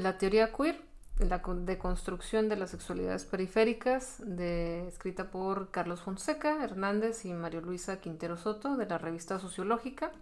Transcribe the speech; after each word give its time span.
la 0.00 0.18
teoría 0.18 0.52
queer, 0.52 0.80
la 1.18 1.38
deconstrucción 1.38 2.48
de 2.48 2.56
las 2.56 2.70
sexualidades 2.70 3.24
periféricas, 3.24 4.20
escrita 4.20 5.30
por 5.30 5.70
Carlos 5.70 6.00
Fonseca 6.00 6.64
Hernández 6.64 7.24
y 7.24 7.32
Mario 7.34 7.60
Luisa 7.60 8.00
Quintero 8.00 8.36
Soto, 8.36 8.76
de 8.76 8.86
la 8.86 8.98
revista 8.98 9.38
Sociológica, 9.38 10.12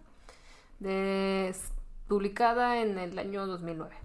publicada 2.07 2.81
en 2.81 2.97
el 2.97 3.17
año 3.17 3.47
2009. 3.47 3.95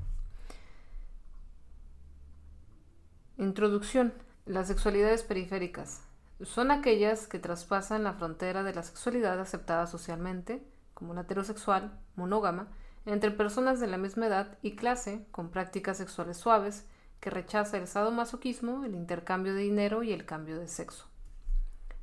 Introducción. 3.38 4.12
Las 4.46 4.68
sexualidades 4.68 5.22
periféricas 5.22 6.02
son 6.42 6.70
aquellas 6.70 7.26
que 7.26 7.38
traspasan 7.38 8.04
la 8.04 8.12
frontera 8.12 8.62
de 8.62 8.74
la 8.74 8.82
sexualidad 8.82 9.40
aceptada 9.40 9.86
socialmente, 9.86 10.62
como 10.92 11.14
la 11.14 11.22
heterosexual, 11.22 11.98
monógama, 12.14 12.68
entre 13.06 13.30
personas 13.30 13.80
de 13.80 13.86
la 13.86 13.98
misma 13.98 14.26
edad 14.26 14.58
y 14.62 14.76
clase 14.76 15.26
con 15.30 15.50
prácticas 15.50 15.98
sexuales 15.98 16.36
suaves, 16.36 16.86
que 17.20 17.30
rechaza 17.30 17.78
el 17.78 17.86
sadomasoquismo, 17.86 18.84
el 18.84 18.94
intercambio 18.94 19.54
de 19.54 19.62
dinero 19.62 20.02
y 20.02 20.12
el 20.12 20.26
cambio 20.26 20.58
de 20.58 20.68
sexo. 20.68 21.06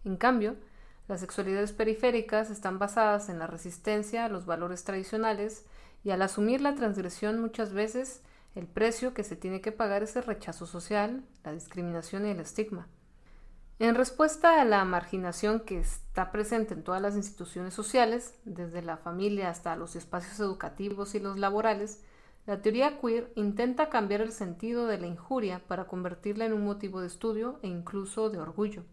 En 0.04 0.18
cambio, 0.18 0.56
las 1.08 1.20
sexualidades 1.20 1.74
periféricas 1.74 2.50
están 2.50 2.80
basadas 2.80 3.30
en 3.30 3.38
la 3.38 3.48
resistencia 3.48 4.26
a 4.26 4.30
los 4.30 4.46
valores 4.46 4.84
tradicionales 4.84 5.66
y 6.04 6.12
al 6.12 6.22
asumir 6.22 6.62
la 6.62 6.74
transgresión 6.74 7.40
muchas 7.40 7.74
veces 7.74 8.22
el 8.56 8.68
precio 8.68 9.14
que 9.14 9.24
se 9.24 9.36
tiene 9.36 9.62
que 9.62 9.72
pagar 9.72 10.04
es 10.04 10.16
el 10.16 10.24
rechazo 10.24 10.66
social, 10.66 11.24
la 11.44 11.54
discriminación 11.54 12.26
y 12.26 12.32
el 12.32 12.40
estigma. 12.40 12.88
En 13.82 13.96
respuesta 13.96 14.62
a 14.62 14.64
la 14.64 14.86
marginación 14.86 15.62
que 15.62 15.80
está 15.80 16.32
presente 16.32 16.76
en 16.76 16.84
todas 16.84 17.02
las 17.02 17.16
instituciones 17.16 17.74
sociales, 17.74 18.36
desde 18.46 18.84
la 18.84 18.98
familia 18.98 19.50
hasta 19.50 19.76
los 19.76 19.96
espacios 19.96 20.40
educativos 20.40 21.16
y 21.16 21.20
los 21.20 21.40
laborales, 21.40 22.00
la 22.46 22.62
teoría 22.62 23.00
queer 23.00 23.34
intenta 23.34 23.90
cambiar 23.90 24.22
el 24.22 24.34
sentido 24.34 24.86
de 24.86 25.00
la 25.00 25.08
injuria 25.08 25.64
para 25.68 25.86
convertirla 25.86 26.46
en 26.46 26.54
un 26.54 26.64
motivo 26.64 27.02
de 27.02 27.08
estudio 27.08 27.60
e 27.64 27.70
incluso 27.70 28.30
de 28.30 28.38
orgullo. 28.38 28.84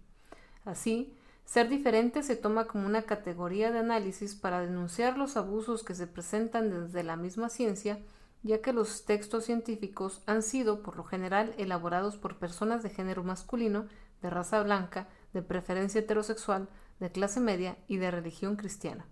Así, 0.64 1.14
ser 1.44 1.68
diferente 1.68 2.22
se 2.22 2.36
toma 2.36 2.66
como 2.66 2.86
una 2.86 3.02
categoría 3.02 3.70
de 3.70 3.80
análisis 3.80 4.34
para 4.34 4.62
denunciar 4.62 5.18
los 5.18 5.36
abusos 5.36 5.84
que 5.84 5.94
se 5.94 6.06
presentan 6.06 6.70
desde 6.70 7.02
la 7.02 7.16
misma 7.16 7.50
ciencia, 7.50 7.98
ya 8.42 8.62
que 8.62 8.72
los 8.72 9.04
textos 9.04 9.44
científicos 9.44 10.22
han 10.24 10.42
sido, 10.42 10.82
por 10.82 10.96
lo 10.96 11.04
general, 11.04 11.54
elaborados 11.58 12.16
por 12.16 12.38
personas 12.38 12.82
de 12.82 12.88
género 12.88 13.22
masculino 13.22 13.86
de 14.22 14.30
raza 14.30 14.62
blanca, 14.62 15.08
de 15.32 15.42
preferencia 15.42 16.00
heterosexual, 16.00 16.68
de 17.00 17.10
clase 17.10 17.40
media 17.40 17.76
y 17.86 17.98
de 17.98 18.10
religión 18.10 18.56
cristiana, 18.56 19.06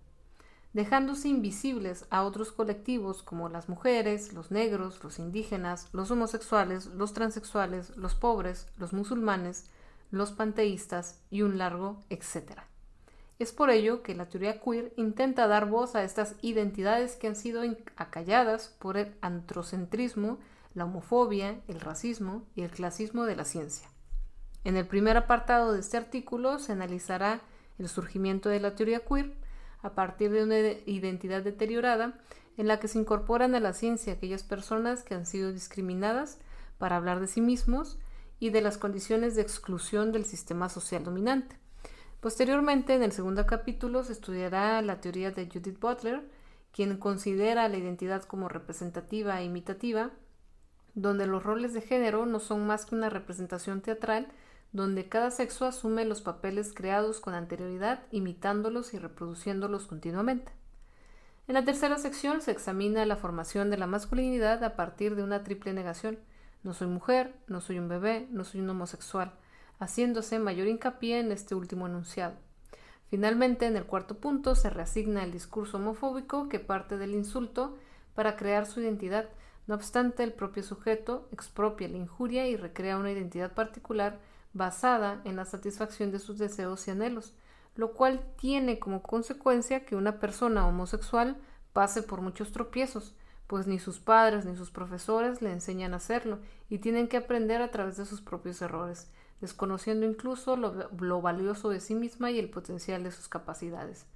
dejándose 0.73 1.29
invisibles 1.29 2.07
a 2.11 2.23
otros 2.25 2.53
colectivos 2.53 3.23
como 3.23 3.49
las 3.49 3.69
mujeres, 3.69 4.33
los 4.33 4.51
negros, 4.51 5.03
los 5.03 5.19
indígenas, 5.19 5.89
los 5.93 6.11
homosexuales, 6.11 6.87
los 6.87 7.13
transexuales, 7.13 7.97
los 7.97 8.15
pobres, 8.15 8.69
los 8.77 8.93
musulmanes, 8.93 9.71
los 10.11 10.33
panteístas 10.33 11.21
y 11.31 11.43
un 11.43 11.59
largo 11.59 12.05
etcétera. 12.11 12.69
Es 13.39 13.53
por 13.53 13.69
ello 13.71 14.03
que 14.03 14.15
la 14.15 14.29
teoría 14.29 14.61
queer 14.61 14.95
intenta 14.97 15.47
dar 15.47 15.69
voz 15.69 15.95
a 15.95 16.05
estas 16.05 16.37
identidades 16.41 17.17
que 17.17 17.27
han 17.27 17.37
sido 17.37 17.63
acalladas 17.97 18.69
por 18.79 18.97
el 18.97 19.15
antrocentrismo, 19.21 20.39
la 20.73 20.87
homofobia, 20.87 21.61
el 21.69 21.81
racismo 21.81 22.45
y 22.55 22.63
el 22.63 22.71
clasismo 22.71 23.25
de 23.25 23.37
la 23.37 23.45
ciencia. 23.45 23.89
En 24.67 24.77
el 24.77 24.85
primer 24.85 25.17
apartado 25.17 25.73
de 25.73 25.79
este 25.79 25.97
artículo 25.97 26.59
se 26.59 26.73
analizará 26.73 27.41
el 27.79 27.89
surgimiento 27.89 28.49
de 28.49 28.59
la 28.59 28.75
teoría 28.75 28.99
queer 28.99 29.33
a 29.81 29.95
partir 29.95 30.33
de 30.33 30.43
una 30.43 30.59
identidad 30.87 31.43
deteriorada 31.43 32.19
en 32.57 32.67
la 32.67 32.81
que 32.81 32.89
se 32.89 32.99
incorporan 32.99 33.55
a 33.55 33.61
la 33.61 33.73
ciencia 33.75 34.15
aquellas 34.15 34.43
personas 34.43 35.05
que 35.05 35.15
han 35.15 35.25
sido 35.25 35.53
discriminadas 35.53 36.39
para 36.79 36.97
hablar 36.97 37.21
de 37.21 37.29
sí 37.29 37.41
mismos 37.41 38.01
y 38.41 38.51
de 38.51 38.61
las 38.61 38.77
condiciones 38.77 39.37
de 39.37 39.43
exclusión 39.43 40.11
del 40.11 40.25
sistema 40.25 40.69
social 40.69 41.05
dominante. 41.05 41.57
Posteriormente, 42.19 42.93
en 42.97 43.05
el 43.05 43.13
segundo 43.13 43.47
capítulo, 43.47 44.03
se 44.03 44.15
estudiará 44.15 44.83
la 44.83 45.01
teoría 45.01 45.31
de 45.31 45.47
Judith 45.47 45.79
Butler, 45.79 46.29
quien 46.73 46.97
considera 46.97 47.69
la 47.69 47.77
identidad 47.77 48.25
como 48.25 48.49
representativa 48.49 49.41
e 49.41 49.45
imitativa, 49.45 50.11
donde 50.97 51.29
los 51.29 51.45
roles 51.45 51.73
de 51.73 51.83
género 51.83 52.27
no 52.27 52.41
son 52.41 52.67
más 52.67 52.85
que 52.85 52.97
una 52.97 53.11
representación 53.11 53.81
teatral 53.81 54.27
donde 54.77 55.09
cada 55.09 55.31
sexo 55.31 55.65
asume 55.65 56.05
los 56.05 56.21
papeles 56.21 56.75
creados 56.75 57.19
con 57.19 57.33
anterioridad, 57.33 58.03
imitándolos 58.11 58.93
y 58.93 58.99
reproduciéndolos 58.99 59.87
continuamente. 59.87 60.53
En 61.49 61.55
la 61.55 61.65
tercera 61.65 61.97
sección 61.97 62.43
se 62.43 62.51
examina 62.51 63.07
la 63.07 63.17
formación 63.17 63.71
de 63.71 63.79
la 63.79 63.87
masculinidad 63.87 64.63
a 64.63 64.77
partir 64.77 65.17
de 65.17 65.23
una 65.23 65.43
triple 65.45 65.73
negación. 65.73 66.19
No 66.63 66.75
soy 66.75 66.89
mujer, 66.89 67.35
no 67.47 67.63
soy 67.63 67.79
un 67.79 67.89
bebé, 67.89 68.29
no 68.31 68.45
soy 68.45 68.61
un 68.61 68.69
homosexual, 68.69 69.33
haciéndose 69.79 70.39
mayor 70.39 70.67
hincapié 70.67 71.21
en 71.21 71.33
este 71.33 71.55
último 71.55 71.87
enunciado. 71.87 72.35
Finalmente, 73.09 73.65
en 73.65 73.77
el 73.77 73.87
cuarto 73.87 74.19
punto, 74.19 74.55
se 74.55 74.69
reasigna 74.69 75.25
el 75.25 75.33
discurso 75.33 75.79
homofóbico 75.79 76.51
que 76.51 76.61
parte 76.61 76.99
del 76.99 77.15
insulto 77.15 77.79
para 78.15 78.37
crear 78.37 78.67
su 78.67 78.81
identidad. 78.81 79.31
No 79.69 79.75
obstante, 79.75 80.23
el 80.23 80.35
propio 80.35 80.63
sujeto 80.63 81.29
expropia 81.33 81.89
la 81.89 81.97
injuria 81.97 82.47
y 82.47 82.57
recrea 82.57 82.99
una 82.99 83.13
identidad 83.13 83.55
particular 83.55 84.19
basada 84.57 85.21
en 85.25 85.37
la 85.37 85.45
satisfacción 85.45 86.11
de 86.11 86.19
sus 86.19 86.39
deseos 86.39 86.89
y 86.89 86.91
anhelos, 86.91 87.35
lo 87.75 87.93
cual 87.93 88.25
tiene 88.37 88.79
como 88.79 89.03
consecuencia 89.03 89.85
que 89.85 89.97
una 89.97 90.19
persona 90.19 90.67
homosexual 90.67 91.37
pase 91.73 92.03
por 92.03 92.23
muchos 92.23 92.53
tropiezos, 92.53 93.15
pues 93.47 93.67
ni 93.67 93.79
sus 93.79 94.01
padres 94.01 94.47
ni 94.47 94.57
sus 94.57 94.71
profesores 94.71 95.43
le 95.43 95.53
enseñan 95.53 95.93
a 95.93 95.99
hacerlo 95.99 96.39
y 96.71 96.79
tienen 96.79 97.07
que 97.07 97.19
aprender 97.19 97.61
a 97.61 97.71
través 97.71 97.97
de 97.99 98.07
sus 98.07 98.23
propios 98.23 98.63
errores, 98.63 99.11
desconociendo 99.41 100.07
incluso 100.07 100.57
lo, 100.57 101.21
valioso 101.21 101.69
de 101.69 101.81
sí 101.81 101.95
misma 101.95 102.31
y 102.31 102.39
el 102.39 102.49
potencial 102.49 103.05
de 103.05 103.13
sus 103.13 103.29
capacidades. 103.29 104.07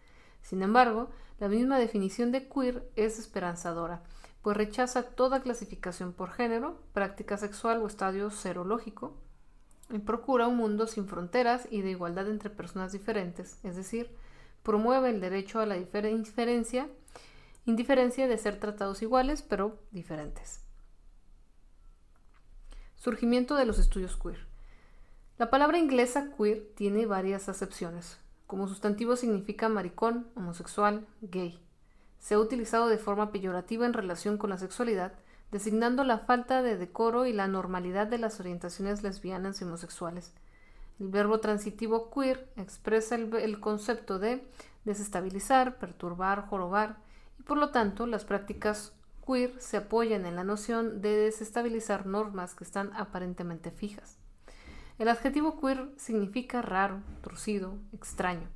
Sin 0.40 0.62
embargo, 0.62 1.10
la 1.38 1.48
misma 1.48 1.78
definición 1.78 2.32
de 2.32 2.48
queer 2.48 2.90
es 2.96 3.18
esperanzadora, 3.18 4.02
pues 4.40 4.56
rechaza 4.56 5.02
toda 5.02 5.42
clasificación 5.42 6.14
por 6.14 6.30
género, 6.30 6.80
práctica 6.94 7.36
sexual 7.36 7.82
o 7.82 7.86
estadio 7.86 8.30
serológico, 8.30 9.18
y 9.92 9.98
procura 9.98 10.48
un 10.48 10.56
mundo 10.56 10.86
sin 10.86 11.06
fronteras 11.06 11.66
y 11.70 11.82
de 11.82 11.90
igualdad 11.90 12.28
entre 12.28 12.50
personas 12.50 12.92
diferentes, 12.92 13.58
es 13.64 13.76
decir, 13.76 14.10
promueve 14.62 15.10
el 15.10 15.20
derecho 15.20 15.60
a 15.60 15.66
la 15.66 15.74
diferencia, 15.74 16.88
indiferencia 17.66 18.28
de 18.28 18.38
ser 18.38 18.58
tratados 18.58 19.02
iguales 19.02 19.42
pero 19.42 19.78
diferentes. 19.90 20.60
Surgimiento 22.96 23.54
de 23.54 23.64
los 23.64 23.78
estudios 23.78 24.16
queer. 24.16 24.46
La 25.38 25.48
palabra 25.48 25.78
inglesa 25.78 26.34
queer 26.36 26.68
tiene 26.74 27.06
varias 27.06 27.48
acepciones. 27.48 28.18
Como 28.46 28.68
sustantivo 28.68 29.16
significa 29.16 29.68
maricón, 29.68 30.26
homosexual, 30.34 31.06
gay. 31.22 31.58
Se 32.18 32.34
ha 32.34 32.38
utilizado 32.38 32.88
de 32.88 32.98
forma 32.98 33.32
peyorativa 33.32 33.86
en 33.86 33.94
relación 33.94 34.36
con 34.36 34.50
la 34.50 34.58
sexualidad, 34.58 35.14
designando 35.50 36.04
la 36.04 36.18
falta 36.18 36.62
de 36.62 36.76
decoro 36.76 37.26
y 37.26 37.32
la 37.32 37.48
normalidad 37.48 38.06
de 38.06 38.18
las 38.18 38.40
orientaciones 38.40 39.02
lesbianas 39.02 39.60
y 39.60 39.64
homosexuales. 39.64 40.32
El 41.00 41.08
verbo 41.08 41.40
transitivo 41.40 42.10
queer 42.10 42.50
expresa 42.56 43.14
el, 43.14 43.60
concepto 43.60 44.18
de 44.18 44.46
desestabilizar, 44.84 45.78
perturbar, 45.78 46.46
jorobar, 46.46 46.98
y 47.38 47.42
por 47.42 47.56
lo 47.56 47.70
tanto 47.70 48.06
las 48.06 48.24
prácticas 48.24 48.92
queer 49.26 49.58
se 49.58 49.78
apoyan 49.78 50.26
en 50.26 50.36
la 50.36 50.44
noción 50.44 51.00
de 51.00 51.16
desestabilizar 51.16 52.06
normas 52.06 52.54
que 52.54 52.64
están 52.64 52.92
aparentemente 52.94 53.70
fijas. 53.70 54.18
El 54.98 55.08
adjetivo 55.08 55.58
queer 55.58 55.88
significa 55.96 56.60
raro, 56.60 57.00
torcido, 57.22 57.78
extraño. 57.94 58.48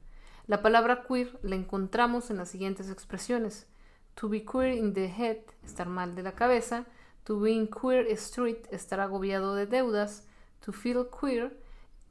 La 0.46 0.60
palabra 0.60 1.04
queer 1.08 1.38
la 1.42 1.56
encontramos 1.56 2.30
en 2.30 2.36
las 2.36 2.50
siguientes 2.50 2.90
expresiones. 2.90 3.66
To 4.14 4.28
be 4.28 4.44
queer 4.44 4.72
in 4.72 4.94
the 4.94 5.08
head, 5.08 5.38
estar 5.64 5.88
mal 5.88 6.14
de 6.14 6.22
la 6.22 6.32
cabeza. 6.32 6.86
To 7.24 7.40
be 7.40 7.52
in 7.52 7.66
queer 7.66 8.06
street, 8.12 8.66
estar 8.70 9.00
agobiado 9.00 9.54
de 9.54 9.66
deudas. 9.66 10.26
To 10.64 10.72
feel 10.72 11.08
queer, 11.10 11.58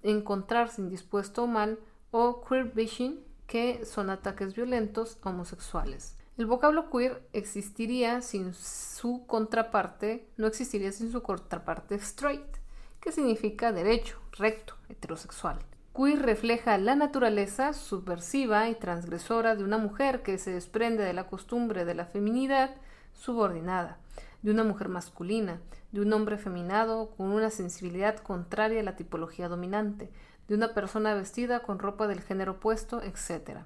encontrarse 0.01 0.81
indispuesto 0.81 1.43
o 1.43 1.47
mal. 1.47 1.79
O 2.11 2.43
queer 2.43 2.65
vision, 2.65 3.19
que 3.47 3.85
son 3.85 4.09
ataques 4.09 4.53
violentos 4.55 5.17
homosexuales. 5.23 6.17
El 6.35 6.47
vocablo 6.47 6.89
queer 6.89 7.27
existiría 7.31 8.21
sin 8.21 8.53
su 8.53 9.25
contraparte, 9.27 10.27
no 10.35 10.47
existiría 10.47 10.91
sin 10.91 11.11
su 11.11 11.21
contraparte 11.21 11.95
straight, 11.95 12.57
que 12.99 13.11
significa 13.11 13.71
derecho, 13.71 14.17
recto, 14.31 14.75
heterosexual. 14.89 15.59
Queer 15.95 16.23
refleja 16.23 16.79
la 16.79 16.95
naturaleza 16.95 17.71
subversiva 17.73 18.67
y 18.67 18.73
transgresora 18.73 19.55
de 19.55 19.63
una 19.63 19.77
mujer 19.77 20.23
que 20.23 20.39
se 20.39 20.49
desprende 20.49 21.03
de 21.03 21.13
la 21.13 21.27
costumbre 21.27 21.85
de 21.85 21.93
la 21.93 22.07
feminidad 22.07 22.71
subordinada, 23.13 23.99
de 24.41 24.49
una 24.49 24.63
mujer 24.63 24.89
masculina, 24.89 25.61
de 25.91 26.01
un 26.01 26.11
hombre 26.11 26.39
feminado 26.39 27.11
con 27.11 27.27
una 27.27 27.51
sensibilidad 27.51 28.17
contraria 28.17 28.79
a 28.79 28.83
la 28.83 28.95
tipología 28.95 29.47
dominante, 29.49 30.09
de 30.47 30.55
una 30.55 30.73
persona 30.73 31.13
vestida 31.13 31.59
con 31.59 31.77
ropa 31.77 32.07
del 32.07 32.21
género 32.21 32.53
opuesto, 32.53 33.03
etc. 33.03 33.59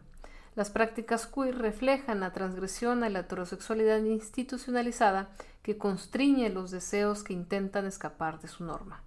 Las 0.53 0.69
prácticas 0.69 1.27
queer 1.27 1.57
reflejan 1.57 2.19
la 2.19 2.33
transgresión 2.33 3.05
a 3.05 3.09
la 3.09 3.19
heterosexualidad 3.19 4.03
institucionalizada 4.03 5.29
que 5.61 5.77
constriñe 5.77 6.49
los 6.49 6.71
deseos 6.71 7.23
que 7.23 7.31
intentan 7.31 7.85
escapar 7.85 8.41
de 8.41 8.49
su 8.49 8.65
norma. 8.65 9.01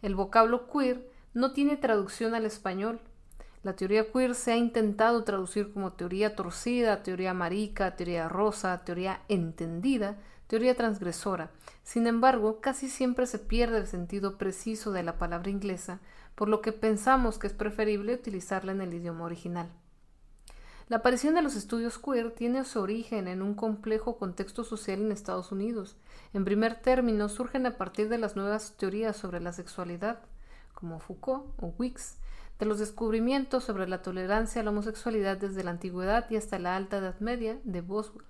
El 0.00 0.14
vocablo 0.14 0.70
queer 0.70 1.15
no 1.36 1.52
tiene 1.52 1.76
traducción 1.76 2.34
al 2.34 2.46
español. 2.46 2.98
La 3.62 3.76
teoría 3.76 4.10
queer 4.10 4.34
se 4.34 4.52
ha 4.52 4.56
intentado 4.56 5.22
traducir 5.22 5.70
como 5.70 5.92
teoría 5.92 6.34
torcida, 6.34 7.02
teoría 7.02 7.34
marica, 7.34 7.94
teoría 7.94 8.26
rosa, 8.26 8.82
teoría 8.86 9.20
entendida, 9.28 10.16
teoría 10.46 10.74
transgresora. 10.74 11.50
Sin 11.82 12.06
embargo, 12.06 12.62
casi 12.62 12.88
siempre 12.88 13.26
se 13.26 13.38
pierde 13.38 13.76
el 13.76 13.86
sentido 13.86 14.38
preciso 14.38 14.92
de 14.92 15.02
la 15.02 15.18
palabra 15.18 15.50
inglesa, 15.50 16.00
por 16.34 16.48
lo 16.48 16.62
que 16.62 16.72
pensamos 16.72 17.38
que 17.38 17.48
es 17.48 17.52
preferible 17.52 18.14
utilizarla 18.14 18.72
en 18.72 18.80
el 18.80 18.94
idioma 18.94 19.26
original. 19.26 19.68
La 20.88 20.98
aparición 20.98 21.34
de 21.34 21.42
los 21.42 21.54
estudios 21.54 21.98
queer 21.98 22.30
tiene 22.30 22.64
su 22.64 22.80
origen 22.80 23.28
en 23.28 23.42
un 23.42 23.52
complejo 23.52 24.16
contexto 24.16 24.64
social 24.64 25.02
en 25.02 25.12
Estados 25.12 25.52
Unidos. 25.52 25.96
En 26.32 26.46
primer 26.46 26.80
término, 26.80 27.28
surgen 27.28 27.66
a 27.66 27.76
partir 27.76 28.08
de 28.08 28.16
las 28.16 28.36
nuevas 28.36 28.78
teorías 28.78 29.18
sobre 29.18 29.40
la 29.40 29.52
sexualidad, 29.52 30.20
como 30.76 31.00
Foucault 31.00 31.46
o 31.60 31.74
Wicks, 31.78 32.18
de 32.60 32.66
los 32.66 32.78
descubrimientos 32.78 33.64
sobre 33.64 33.88
la 33.88 34.02
tolerancia 34.02 34.60
a 34.60 34.64
la 34.64 34.70
homosexualidad 34.70 35.38
desde 35.38 35.64
la 35.64 35.72
antigüedad 35.72 36.30
y 36.30 36.36
hasta 36.36 36.58
la 36.58 36.76
alta 36.76 36.98
Edad 36.98 37.18
Media 37.20 37.58
de 37.64 37.80
Boswell 37.80 38.24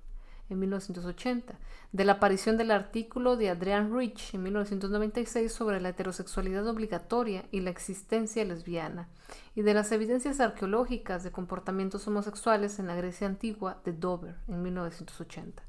en 0.49 0.61
1980, 0.61 1.59
de 1.91 2.05
la 2.05 2.13
aparición 2.13 2.57
del 2.57 2.71
artículo 2.71 3.37
de 3.37 3.51
Adrian 3.51 3.93
Rich 3.93 4.35
en 4.35 4.45
1996 4.45 5.53
sobre 5.53 5.81
la 5.81 5.89
heterosexualidad 5.89 6.67
obligatoria 6.69 7.45
y 7.51 7.61
la 7.61 7.71
existencia 7.71 8.45
lesbiana, 8.45 9.09
y 9.57 9.63
de 9.63 9.75
las 9.75 9.91
evidencias 9.91 10.39
arqueológicas 10.39 11.25
de 11.25 11.33
comportamientos 11.33 12.07
homosexuales 12.07 12.79
en 12.79 12.87
la 12.87 12.95
Grecia 12.95 13.27
antigua 13.27 13.81
de 13.85 13.93
Dover 13.93 14.37
en 14.47 14.63
1980. 14.63 15.65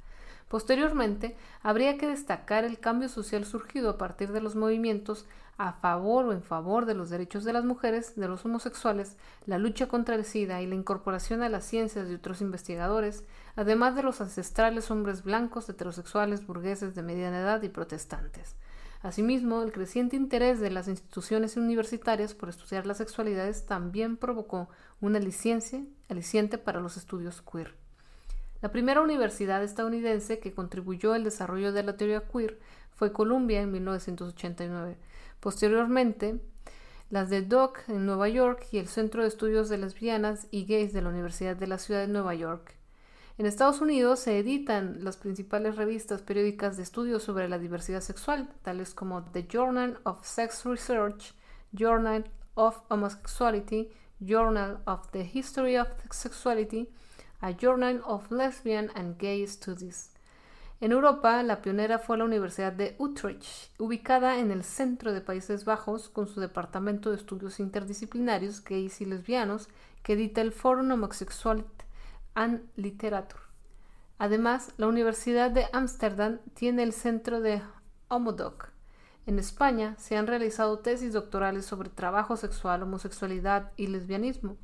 Posteriormente, 0.47 1.35
habría 1.61 1.97
que 1.97 2.07
destacar 2.07 2.63
el 2.63 2.79
cambio 2.79 3.09
social 3.09 3.43
surgido 3.45 3.89
a 3.89 3.97
partir 3.97 4.31
de 4.31 4.41
los 4.41 4.55
movimientos 4.55 5.25
a 5.57 5.73
favor 5.73 6.25
o 6.25 6.33
en 6.33 6.43
favor 6.43 6.85
de 6.85 6.93
los 6.93 7.09
derechos 7.09 7.43
de 7.43 7.53
las 7.53 7.65
mujeres, 7.65 8.15
de 8.15 8.27
los 8.27 8.45
homosexuales, 8.45 9.17
la 9.45 9.57
lucha 9.57 9.87
contra 9.87 10.15
el 10.15 10.23
SIDA 10.23 10.61
y 10.61 10.67
la 10.67 10.75
incorporación 10.75 11.41
a 11.41 11.49
las 11.49 11.65
ciencias 11.65 12.07
de 12.07 12.15
otros 12.15 12.41
investigadores, 12.41 13.23
además 13.55 13.95
de 13.95 14.03
los 14.03 14.21
ancestrales 14.21 14.91
hombres 14.91 15.23
blancos, 15.23 15.67
heterosexuales, 15.67 16.45
burgueses 16.45 16.93
de 16.93 17.01
mediana 17.01 17.39
edad 17.39 17.61
y 17.63 17.69
protestantes. 17.69 18.55
Asimismo, 19.01 19.61
el 19.61 19.71
creciente 19.71 20.15
interés 20.15 20.59
de 20.59 20.71
las 20.71 20.87
instituciones 20.87 21.55
universitarias 21.55 22.33
por 22.33 22.49
estudiar 22.49 22.85
las 22.85 22.97
sexualidades 22.97 23.65
también 23.65 24.17
provocó 24.17 24.69
un 25.01 25.15
aliciente 25.15 26.57
para 26.57 26.81
los 26.81 26.97
estudios 26.97 27.41
queer. 27.41 27.75
La 28.61 28.71
primera 28.71 29.01
universidad 29.01 29.63
estadounidense 29.63 30.39
que 30.39 30.53
contribuyó 30.53 31.13
al 31.13 31.23
desarrollo 31.23 31.71
de 31.71 31.83
la 31.83 31.95
teoría 31.95 32.27
queer 32.27 32.59
fue 32.91 33.11
Columbia 33.11 33.61
en 33.61 33.71
1989. 33.71 34.97
Posteriormente, 35.39 36.39
las 37.09 37.29
de 37.29 37.41
Dock 37.41 37.87
en 37.87 38.05
Nueva 38.05 38.27
York 38.27 38.67
y 38.71 38.79
el 38.79 38.87
Centro 38.87 39.21
de 39.21 39.29
Estudios 39.29 39.69
de 39.69 39.77
Lesbianas 39.77 40.47
y 40.51 40.65
Gays 40.65 40.93
de 40.93 41.01
la 41.01 41.09
Universidad 41.09 41.55
de 41.55 41.67
la 41.67 41.77
Ciudad 41.77 42.01
de 42.01 42.07
Nueva 42.07 42.35
York. 42.35 42.75
En 43.37 43.45
Estados 43.45 43.81
Unidos 43.81 44.19
se 44.19 44.39
editan 44.39 45.03
las 45.03 45.15
principales 45.15 45.75
revistas 45.75 46.23
periódicas 46.23 46.75
de 46.75 46.83
estudios 46.83 47.21
sobre 47.21 47.47
la 47.47 47.59
diversidad 47.59 48.01
sexual, 48.01 48.49
tales 48.63 48.95
como 48.95 49.23
The 49.25 49.47
Journal 49.47 49.99
of 50.03 50.25
Sex 50.25 50.65
Research, 50.65 51.35
Journal 51.71 52.25
of 52.55 52.81
Homosexuality, 52.89 53.91
Journal 54.19 54.79
of 54.85 55.11
the 55.11 55.29
History 55.31 55.77
of 55.77 55.87
Sexuality, 56.09 56.89
a 57.41 57.51
Journal 57.51 58.01
of 58.05 58.31
Lesbian 58.31 58.89
and 58.95 59.19
Gay 59.19 59.45
Studies. 59.45 60.16
En 60.79 60.91
Europa, 60.91 61.41
la 61.41 61.63
pionera 61.63 61.97
fue 61.97 62.19
la 62.19 62.25
Universidad 62.25 62.71
de 62.71 62.95
Utrecht, 62.99 63.71
ubicada 63.79 64.37
en 64.37 64.51
el 64.51 64.63
centro 64.63 65.11
de 65.11 65.21
Países 65.21 65.65
Bajos, 65.65 66.07
con 66.07 66.27
su 66.27 66.39
departamento 66.39 67.09
de 67.09 67.15
estudios 67.15 67.59
interdisciplinarios 67.59 68.63
gays 68.63 69.01
y 69.01 69.05
lesbianos, 69.05 69.69
que 70.03 70.13
edita 70.13 70.41
el 70.41 70.51
Forum 70.51 70.91
Homosexuality 70.91 71.83
and 72.35 72.61
Literature. 72.75 73.41
Además, 74.19 74.71
la 74.77 74.85
Universidad 74.85 75.49
de 75.49 75.65
Ámsterdam 75.73 76.37
tiene 76.53 76.83
el 76.83 76.93
centro 76.93 77.41
de 77.41 77.63
Homodoc. 78.07 78.69
En 79.25 79.39
España 79.39 79.95
se 79.97 80.15
han 80.15 80.27
realizado 80.27 80.79
tesis 80.79 81.11
doctorales 81.11 81.65
sobre 81.65 81.89
trabajo 81.89 82.37
sexual, 82.37 82.83
homosexualidad 82.83 83.71
y 83.77 83.87
lesbianismo, 83.87 84.57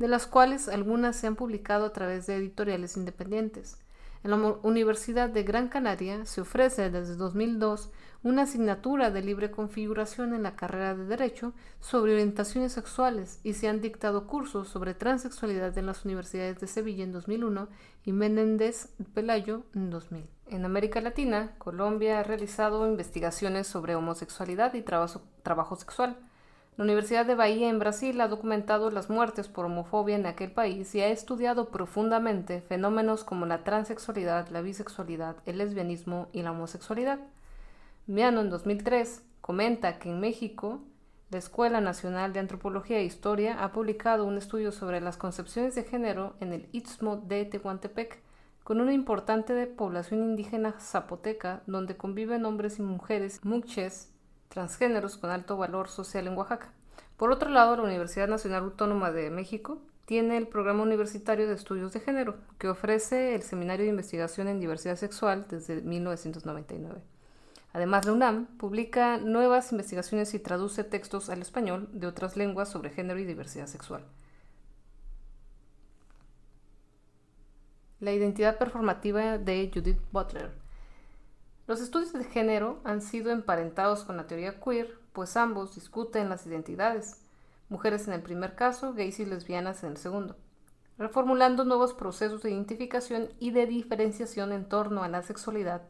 de 0.00 0.08
las 0.08 0.26
cuales 0.26 0.68
algunas 0.68 1.14
se 1.14 1.28
han 1.28 1.36
publicado 1.36 1.86
a 1.86 1.92
través 1.92 2.26
de 2.26 2.34
editoriales 2.34 2.96
independientes. 2.96 3.78
En 4.22 4.30
la 4.30 4.36
Universidad 4.62 5.30
de 5.30 5.44
Gran 5.44 5.68
Canaria 5.68 6.26
se 6.26 6.42
ofrece 6.42 6.90
desde 6.90 7.16
2002 7.16 7.90
una 8.22 8.42
asignatura 8.42 9.10
de 9.10 9.22
libre 9.22 9.50
configuración 9.50 10.34
en 10.34 10.42
la 10.42 10.56
carrera 10.56 10.94
de 10.94 11.06
Derecho 11.06 11.54
sobre 11.80 12.12
orientaciones 12.12 12.72
sexuales 12.72 13.40
y 13.44 13.54
se 13.54 13.66
han 13.66 13.80
dictado 13.80 14.26
cursos 14.26 14.68
sobre 14.68 14.92
transexualidad 14.92 15.76
en 15.78 15.86
las 15.86 16.04
universidades 16.04 16.60
de 16.60 16.66
Sevilla 16.66 17.02
en 17.02 17.12
2001 17.12 17.68
y 18.04 18.12
Menéndez 18.12 18.88
Pelayo 19.14 19.62
en 19.74 19.88
2000. 19.88 20.28
En 20.48 20.64
América 20.66 21.00
Latina, 21.00 21.54
Colombia 21.56 22.20
ha 22.20 22.22
realizado 22.22 22.86
investigaciones 22.86 23.68
sobre 23.68 23.94
homosexualidad 23.94 24.74
y 24.74 24.82
trabajo, 24.82 25.22
trabajo 25.42 25.76
sexual. 25.76 26.18
La 26.80 26.84
Universidad 26.84 27.26
de 27.26 27.34
Bahía 27.34 27.68
en 27.68 27.78
Brasil 27.78 28.18
ha 28.22 28.28
documentado 28.28 28.90
las 28.90 29.10
muertes 29.10 29.48
por 29.48 29.66
homofobia 29.66 30.16
en 30.16 30.24
aquel 30.24 30.50
país 30.50 30.94
y 30.94 31.02
ha 31.02 31.08
estudiado 31.08 31.68
profundamente 31.68 32.62
fenómenos 32.62 33.22
como 33.22 33.44
la 33.44 33.64
transexualidad, 33.64 34.48
la 34.48 34.62
bisexualidad, 34.62 35.36
el 35.44 35.58
lesbianismo 35.58 36.28
y 36.32 36.40
la 36.40 36.52
homosexualidad. 36.52 37.18
Miano 38.06 38.40
en 38.40 38.48
2003 38.48 39.22
comenta 39.42 39.98
que 39.98 40.08
en 40.08 40.20
México 40.20 40.80
la 41.28 41.36
Escuela 41.36 41.82
Nacional 41.82 42.32
de 42.32 42.40
Antropología 42.40 42.96
e 42.96 43.04
Historia 43.04 43.62
ha 43.62 43.72
publicado 43.72 44.24
un 44.24 44.38
estudio 44.38 44.72
sobre 44.72 45.02
las 45.02 45.18
concepciones 45.18 45.74
de 45.74 45.84
género 45.84 46.32
en 46.40 46.54
el 46.54 46.70
Istmo 46.72 47.18
de 47.18 47.44
Tehuantepec, 47.44 48.22
con 48.64 48.80
una 48.80 48.94
importante 48.94 49.66
población 49.66 50.22
indígena 50.22 50.80
zapoteca 50.80 51.62
donde 51.66 51.98
conviven 51.98 52.46
hombres 52.46 52.78
y 52.78 52.82
mujeres 52.82 53.44
muches 53.44 54.14
transgéneros 54.50 55.16
con 55.16 55.30
alto 55.30 55.56
valor 55.56 55.88
social 55.88 56.26
en 56.26 56.36
Oaxaca. 56.36 56.72
Por 57.16 57.30
otro 57.30 57.48
lado, 57.48 57.76
la 57.76 57.84
Universidad 57.84 58.28
Nacional 58.28 58.64
Autónoma 58.64 59.10
de 59.10 59.30
México 59.30 59.78
tiene 60.04 60.36
el 60.36 60.48
Programa 60.48 60.82
Universitario 60.82 61.46
de 61.46 61.54
Estudios 61.54 61.92
de 61.92 62.00
Género, 62.00 62.36
que 62.58 62.68
ofrece 62.68 63.34
el 63.36 63.42
Seminario 63.42 63.84
de 63.84 63.90
Investigación 63.90 64.48
en 64.48 64.58
Diversidad 64.58 64.96
Sexual 64.96 65.46
desde 65.48 65.80
1999. 65.82 67.00
Además, 67.72 68.04
la 68.04 68.12
UNAM 68.12 68.46
publica 68.58 69.18
nuevas 69.18 69.70
investigaciones 69.70 70.34
y 70.34 70.40
traduce 70.40 70.82
textos 70.82 71.30
al 71.30 71.40
español 71.40 71.88
de 71.92 72.08
otras 72.08 72.36
lenguas 72.36 72.68
sobre 72.68 72.90
género 72.90 73.20
y 73.20 73.24
diversidad 73.24 73.68
sexual. 73.68 74.04
La 78.00 78.12
identidad 78.12 78.58
performativa 78.58 79.38
de 79.38 79.70
Judith 79.72 80.00
Butler. 80.10 80.50
Los 81.70 81.80
estudios 81.80 82.12
de 82.12 82.24
género 82.24 82.80
han 82.82 83.00
sido 83.00 83.30
emparentados 83.30 84.02
con 84.02 84.16
la 84.16 84.26
teoría 84.26 84.58
queer, 84.58 84.98
pues 85.12 85.36
ambos 85.36 85.76
discuten 85.76 86.28
las 86.28 86.44
identidades, 86.44 87.22
mujeres 87.68 88.08
en 88.08 88.14
el 88.14 88.22
primer 88.22 88.56
caso, 88.56 88.92
gays 88.92 89.20
y 89.20 89.24
lesbianas 89.24 89.84
en 89.84 89.90
el 89.90 89.96
segundo, 89.96 90.34
reformulando 90.98 91.64
nuevos 91.64 91.94
procesos 91.94 92.42
de 92.42 92.50
identificación 92.50 93.28
y 93.38 93.52
de 93.52 93.66
diferenciación 93.66 94.50
en 94.50 94.68
torno 94.68 95.04
a 95.04 95.08
la 95.08 95.22
sexualidad. 95.22 95.82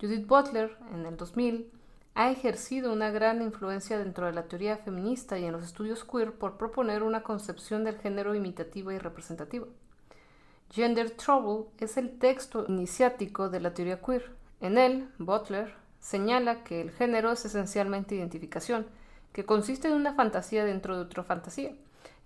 Judith 0.00 0.26
Butler, 0.26 0.76
en 0.92 1.06
el 1.06 1.16
2000, 1.16 1.70
ha 2.16 2.32
ejercido 2.32 2.92
una 2.92 3.12
gran 3.12 3.42
influencia 3.42 3.96
dentro 3.96 4.26
de 4.26 4.32
la 4.32 4.48
teoría 4.48 4.76
feminista 4.76 5.38
y 5.38 5.44
en 5.44 5.52
los 5.52 5.62
estudios 5.62 6.02
queer 6.02 6.32
por 6.32 6.56
proponer 6.56 7.04
una 7.04 7.22
concepción 7.22 7.84
del 7.84 7.96
género 7.96 8.34
imitativa 8.34 8.92
y 8.92 8.98
representativa. 8.98 9.68
Gender 10.72 11.12
Trouble 11.12 11.70
es 11.78 11.96
el 11.96 12.18
texto 12.18 12.64
iniciático 12.66 13.50
de 13.50 13.60
la 13.60 13.72
teoría 13.72 14.00
queer, 14.02 14.39
en 14.60 14.78
él, 14.78 15.08
Butler 15.18 15.74
señala 15.98 16.64
que 16.64 16.80
el 16.80 16.90
género 16.90 17.32
es 17.32 17.44
esencialmente 17.44 18.14
identificación, 18.14 18.86
que 19.32 19.44
consiste 19.44 19.88
en 19.88 19.94
una 19.94 20.14
fantasía 20.14 20.64
dentro 20.64 20.96
de 20.96 21.02
otra 21.02 21.22
fantasía. 21.22 21.72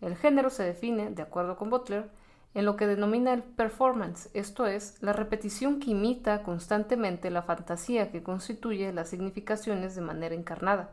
El 0.00 0.16
género 0.16 0.50
se 0.50 0.62
define, 0.62 1.10
de 1.10 1.22
acuerdo 1.22 1.56
con 1.56 1.70
Butler, 1.70 2.08
en 2.54 2.64
lo 2.64 2.76
que 2.76 2.86
denomina 2.86 3.32
el 3.32 3.42
performance, 3.42 4.30
esto 4.32 4.66
es, 4.66 5.02
la 5.02 5.12
repetición 5.12 5.80
que 5.80 5.90
imita 5.90 6.44
constantemente 6.44 7.30
la 7.30 7.42
fantasía 7.42 8.12
que 8.12 8.22
constituye 8.22 8.92
las 8.92 9.08
significaciones 9.08 9.96
de 9.96 10.02
manera 10.02 10.36
encarnada. 10.36 10.92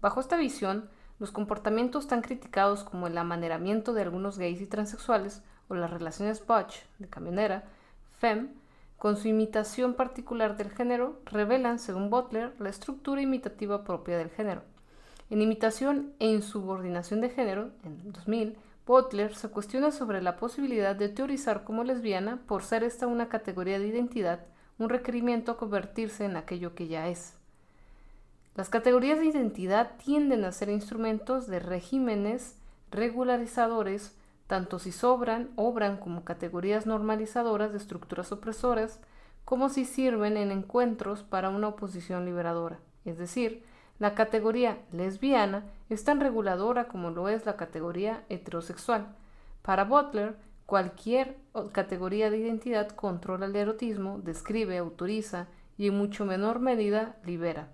Bajo 0.00 0.20
esta 0.20 0.36
visión, 0.36 0.88
los 1.18 1.32
comportamientos 1.32 2.06
tan 2.06 2.22
criticados 2.22 2.84
como 2.84 3.08
el 3.08 3.18
amaneramiento 3.18 3.92
de 3.92 4.02
algunos 4.02 4.38
gays 4.38 4.60
y 4.60 4.66
transexuales 4.66 5.42
o 5.68 5.74
las 5.74 5.90
relaciones 5.90 6.44
butch 6.46 6.84
de 6.98 7.08
camionera, 7.08 7.64
femme, 8.18 8.50
con 9.02 9.16
su 9.16 9.26
imitación 9.26 9.94
particular 9.94 10.56
del 10.56 10.70
género, 10.70 11.18
revelan, 11.26 11.80
según 11.80 12.08
Butler, 12.08 12.54
la 12.60 12.68
estructura 12.68 13.20
imitativa 13.20 13.82
propia 13.82 14.16
del 14.16 14.30
género. 14.30 14.62
En 15.28 15.42
imitación 15.42 16.12
e 16.20 16.28
insubordinación 16.28 17.20
de 17.20 17.28
género, 17.28 17.70
en 17.82 18.12
2000, 18.12 18.56
Butler 18.86 19.34
se 19.34 19.48
cuestiona 19.48 19.90
sobre 19.90 20.22
la 20.22 20.36
posibilidad 20.36 20.94
de 20.94 21.08
teorizar 21.08 21.64
como 21.64 21.82
lesbiana 21.82 22.38
por 22.46 22.62
ser 22.62 22.84
esta 22.84 23.08
una 23.08 23.28
categoría 23.28 23.80
de 23.80 23.88
identidad, 23.88 24.46
un 24.78 24.88
requerimiento 24.88 25.50
a 25.50 25.56
convertirse 25.56 26.24
en 26.24 26.36
aquello 26.36 26.76
que 26.76 26.86
ya 26.86 27.08
es. 27.08 27.34
Las 28.54 28.68
categorías 28.68 29.18
de 29.18 29.26
identidad 29.26 29.96
tienden 29.96 30.44
a 30.44 30.52
ser 30.52 30.68
instrumentos 30.68 31.48
de 31.48 31.58
regímenes 31.58 32.54
regularizadores, 32.92 34.14
tanto 34.52 34.78
si 34.78 34.92
sobran, 34.92 35.48
obran 35.56 35.96
como 35.96 36.24
categorías 36.24 36.84
normalizadoras 36.84 37.72
de 37.72 37.78
estructuras 37.78 38.32
opresoras, 38.32 39.00
como 39.46 39.70
si 39.70 39.86
sirven 39.86 40.36
en 40.36 40.50
encuentros 40.50 41.22
para 41.22 41.48
una 41.48 41.68
oposición 41.68 42.26
liberadora. 42.26 42.78
Es 43.06 43.16
decir, 43.16 43.64
la 43.98 44.14
categoría 44.14 44.76
lesbiana 44.92 45.64
es 45.88 46.04
tan 46.04 46.20
reguladora 46.20 46.86
como 46.86 47.08
lo 47.08 47.30
es 47.30 47.46
la 47.46 47.56
categoría 47.56 48.24
heterosexual. 48.28 49.06
Para 49.62 49.84
Butler, 49.84 50.36
cualquier 50.66 51.38
categoría 51.72 52.28
de 52.28 52.36
identidad 52.36 52.90
controla 52.90 53.46
el 53.46 53.56
erotismo, 53.56 54.20
describe, 54.22 54.76
autoriza 54.76 55.46
y 55.78 55.88
en 55.88 55.96
mucho 55.96 56.26
menor 56.26 56.58
medida 56.58 57.16
libera. 57.24 57.70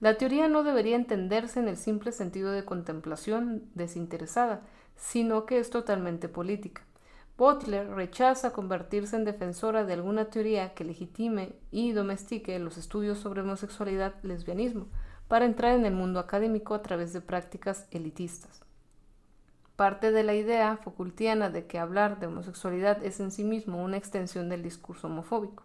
La 0.00 0.18
teoría 0.18 0.48
no 0.48 0.64
debería 0.64 0.96
entenderse 0.96 1.60
en 1.60 1.68
el 1.68 1.76
simple 1.76 2.12
sentido 2.12 2.50
de 2.50 2.64
contemplación 2.64 3.68
desinteresada, 3.74 4.62
sino 4.96 5.46
que 5.46 5.58
es 5.58 5.70
totalmente 5.70 6.28
política. 6.28 6.82
Butler 7.36 7.88
rechaza 7.90 8.52
convertirse 8.52 9.16
en 9.16 9.24
defensora 9.24 9.84
de 9.84 9.94
alguna 9.94 10.26
teoría 10.26 10.74
que 10.74 10.84
legitime 10.84 11.52
y 11.72 11.92
domestique 11.92 12.58
los 12.60 12.76
estudios 12.76 13.18
sobre 13.18 13.40
homosexualidad 13.40 14.14
lesbianismo 14.22 14.86
para 15.26 15.44
entrar 15.44 15.74
en 15.74 15.84
el 15.84 15.94
mundo 15.94 16.20
académico 16.20 16.74
a 16.74 16.82
través 16.82 17.12
de 17.12 17.20
prácticas 17.20 17.88
elitistas. 17.90 18.62
Parte 19.74 20.12
de 20.12 20.22
la 20.22 20.34
idea 20.34 20.76
Foucaultiana 20.76 21.50
de 21.50 21.66
que 21.66 21.80
hablar 21.80 22.20
de 22.20 22.28
homosexualidad 22.28 23.02
es 23.02 23.18
en 23.18 23.32
sí 23.32 23.42
mismo 23.42 23.82
una 23.82 23.96
extensión 23.96 24.48
del 24.48 24.62
discurso 24.62 25.08
homofóbico. 25.08 25.64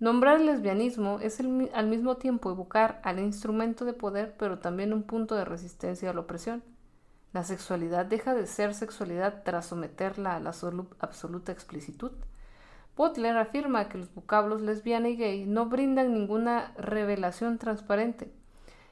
Nombrar 0.00 0.36
el 0.36 0.46
lesbianismo 0.46 1.18
es 1.18 1.40
al 1.40 1.88
mismo 1.88 2.18
tiempo 2.18 2.52
evocar 2.52 3.00
al 3.02 3.18
instrumento 3.18 3.84
de 3.84 3.94
poder, 3.94 4.36
pero 4.38 4.60
también 4.60 4.92
un 4.92 5.02
punto 5.02 5.34
de 5.34 5.44
resistencia 5.44 6.10
a 6.10 6.14
la 6.14 6.20
opresión. 6.20 6.62
La 7.32 7.42
sexualidad 7.42 8.06
deja 8.06 8.32
de 8.32 8.46
ser 8.46 8.74
sexualidad 8.74 9.42
tras 9.44 9.66
someterla 9.66 10.36
a 10.36 10.40
la 10.40 10.50
absoluta 11.00 11.50
explicitud. 11.50 12.12
Butler 12.96 13.36
afirma 13.38 13.88
que 13.88 13.98
los 13.98 14.14
vocablos 14.14 14.60
lesbiana 14.60 15.08
y 15.08 15.16
gay 15.16 15.46
no 15.46 15.66
brindan 15.66 16.14
ninguna 16.14 16.72
revelación 16.76 17.58
transparente. 17.58 18.30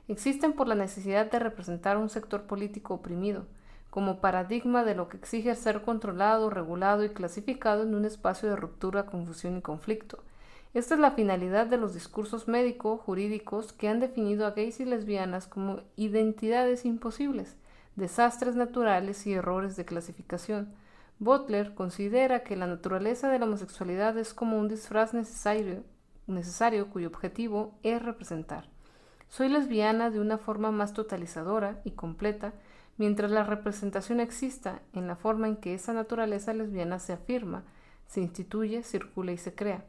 Existen 0.09 0.55
por 0.55 0.67
la 0.67 0.75
necesidad 0.75 1.31
de 1.31 1.39
representar 1.39 1.99
un 1.99 2.09
sector 2.09 2.43
político 2.49 2.95
oprimido, 2.95 3.47
como 3.91 4.21
paradigma 4.21 4.83
de 4.83 4.97
lo 4.97 5.09
que 5.09 5.19
exige 5.19 5.55
ser 5.55 5.83
controlado, 5.83 6.51
regulado 6.51 7.05
y 7.05 7.11
clasificado 7.11 7.85
en 7.85 7.95
un 7.95 8.05
espacio 8.05 8.49
de 8.49 8.57
ruptura, 8.57 9.07
confusión 9.07 9.57
y 9.59 9.63
conflicto 9.63 10.26
esta 10.79 10.93
es 10.93 11.01
la 11.01 11.13
finalidad 11.13 11.67
de 11.69 11.79
los 11.79 11.95
discursos 11.95 12.49
médico-jurídicos 12.49 13.73
que 13.73 13.89
han 13.89 13.99
definido 13.99 14.47
a 14.47 14.51
gays 14.51 14.79
y 14.79 14.85
lesbianas 14.85 15.47
como 15.47 15.81
identidades 15.97 16.85
imposibles, 16.85 17.57
desastres 17.95 18.57
naturales 18.57 19.27
y 19.27 19.33
errores 19.33 19.77
de 19.77 19.87
clasificación. 19.87 20.75
Butler 21.19 21.75
considera 21.75 22.43
que 22.43 22.57
la 22.57 22.67
naturaleza 22.67 23.31
de 23.31 23.39
la 23.39 23.47
homosexualidad 23.47 24.19
es 24.19 24.35
como 24.35 24.59
un 24.59 24.69
disfraz 24.69 25.15
necesario, 25.15 25.83
necesario 26.27 26.91
cuyo 26.91 27.09
objetivo 27.09 27.79
es 27.83 28.03
representar. 28.03 28.69
Soy 29.31 29.49
lesbiana 29.49 30.11
de 30.11 30.21
una 30.21 30.37
forma 30.37 30.73
más 30.73 30.93
totalizadora 30.93 31.81
y 31.85 31.93
completa, 31.93 32.53
mientras 32.99 33.31
la 33.31 33.45
representación 33.45 34.21
exista 34.21 34.83
en 34.93 35.07
la 35.07 35.17
forma 35.17 35.49
en 35.49 35.57
que 35.57 35.73
esa 35.73 35.95
naturaleza 35.95 36.53
lesbiana 36.53 36.99
se 36.99 37.15
afirma, 37.15 37.65
se 38.09 38.21
instituye, 38.21 38.83
circula 38.83 39.33
y 39.33 39.39
se 39.39 39.55
crea. 39.55 39.87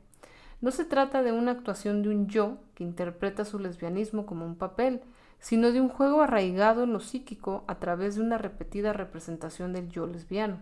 No 0.59 0.71
se 0.71 0.85
trata 0.85 1.21
de 1.21 1.31
una 1.31 1.51
actuación 1.51 2.01
de 2.01 2.09
un 2.09 2.27
yo 2.27 2.57
que 2.73 2.83
interpreta 2.83 3.45
su 3.45 3.59
lesbianismo 3.59 4.25
como 4.25 4.45
un 4.45 4.55
papel, 4.55 5.01
sino 5.39 5.71
de 5.71 5.79
un 5.79 5.89
juego 5.89 6.21
arraigado 6.21 6.83
en 6.83 6.93
lo 6.93 6.99
psíquico 6.99 7.63
a 7.67 7.75
través 7.75 8.15
de 8.15 8.21
una 8.21 8.37
repetida 8.37 8.93
representación 8.93 9.71
del 9.73 9.89
yo 9.89 10.07
lesbiano. 10.07 10.61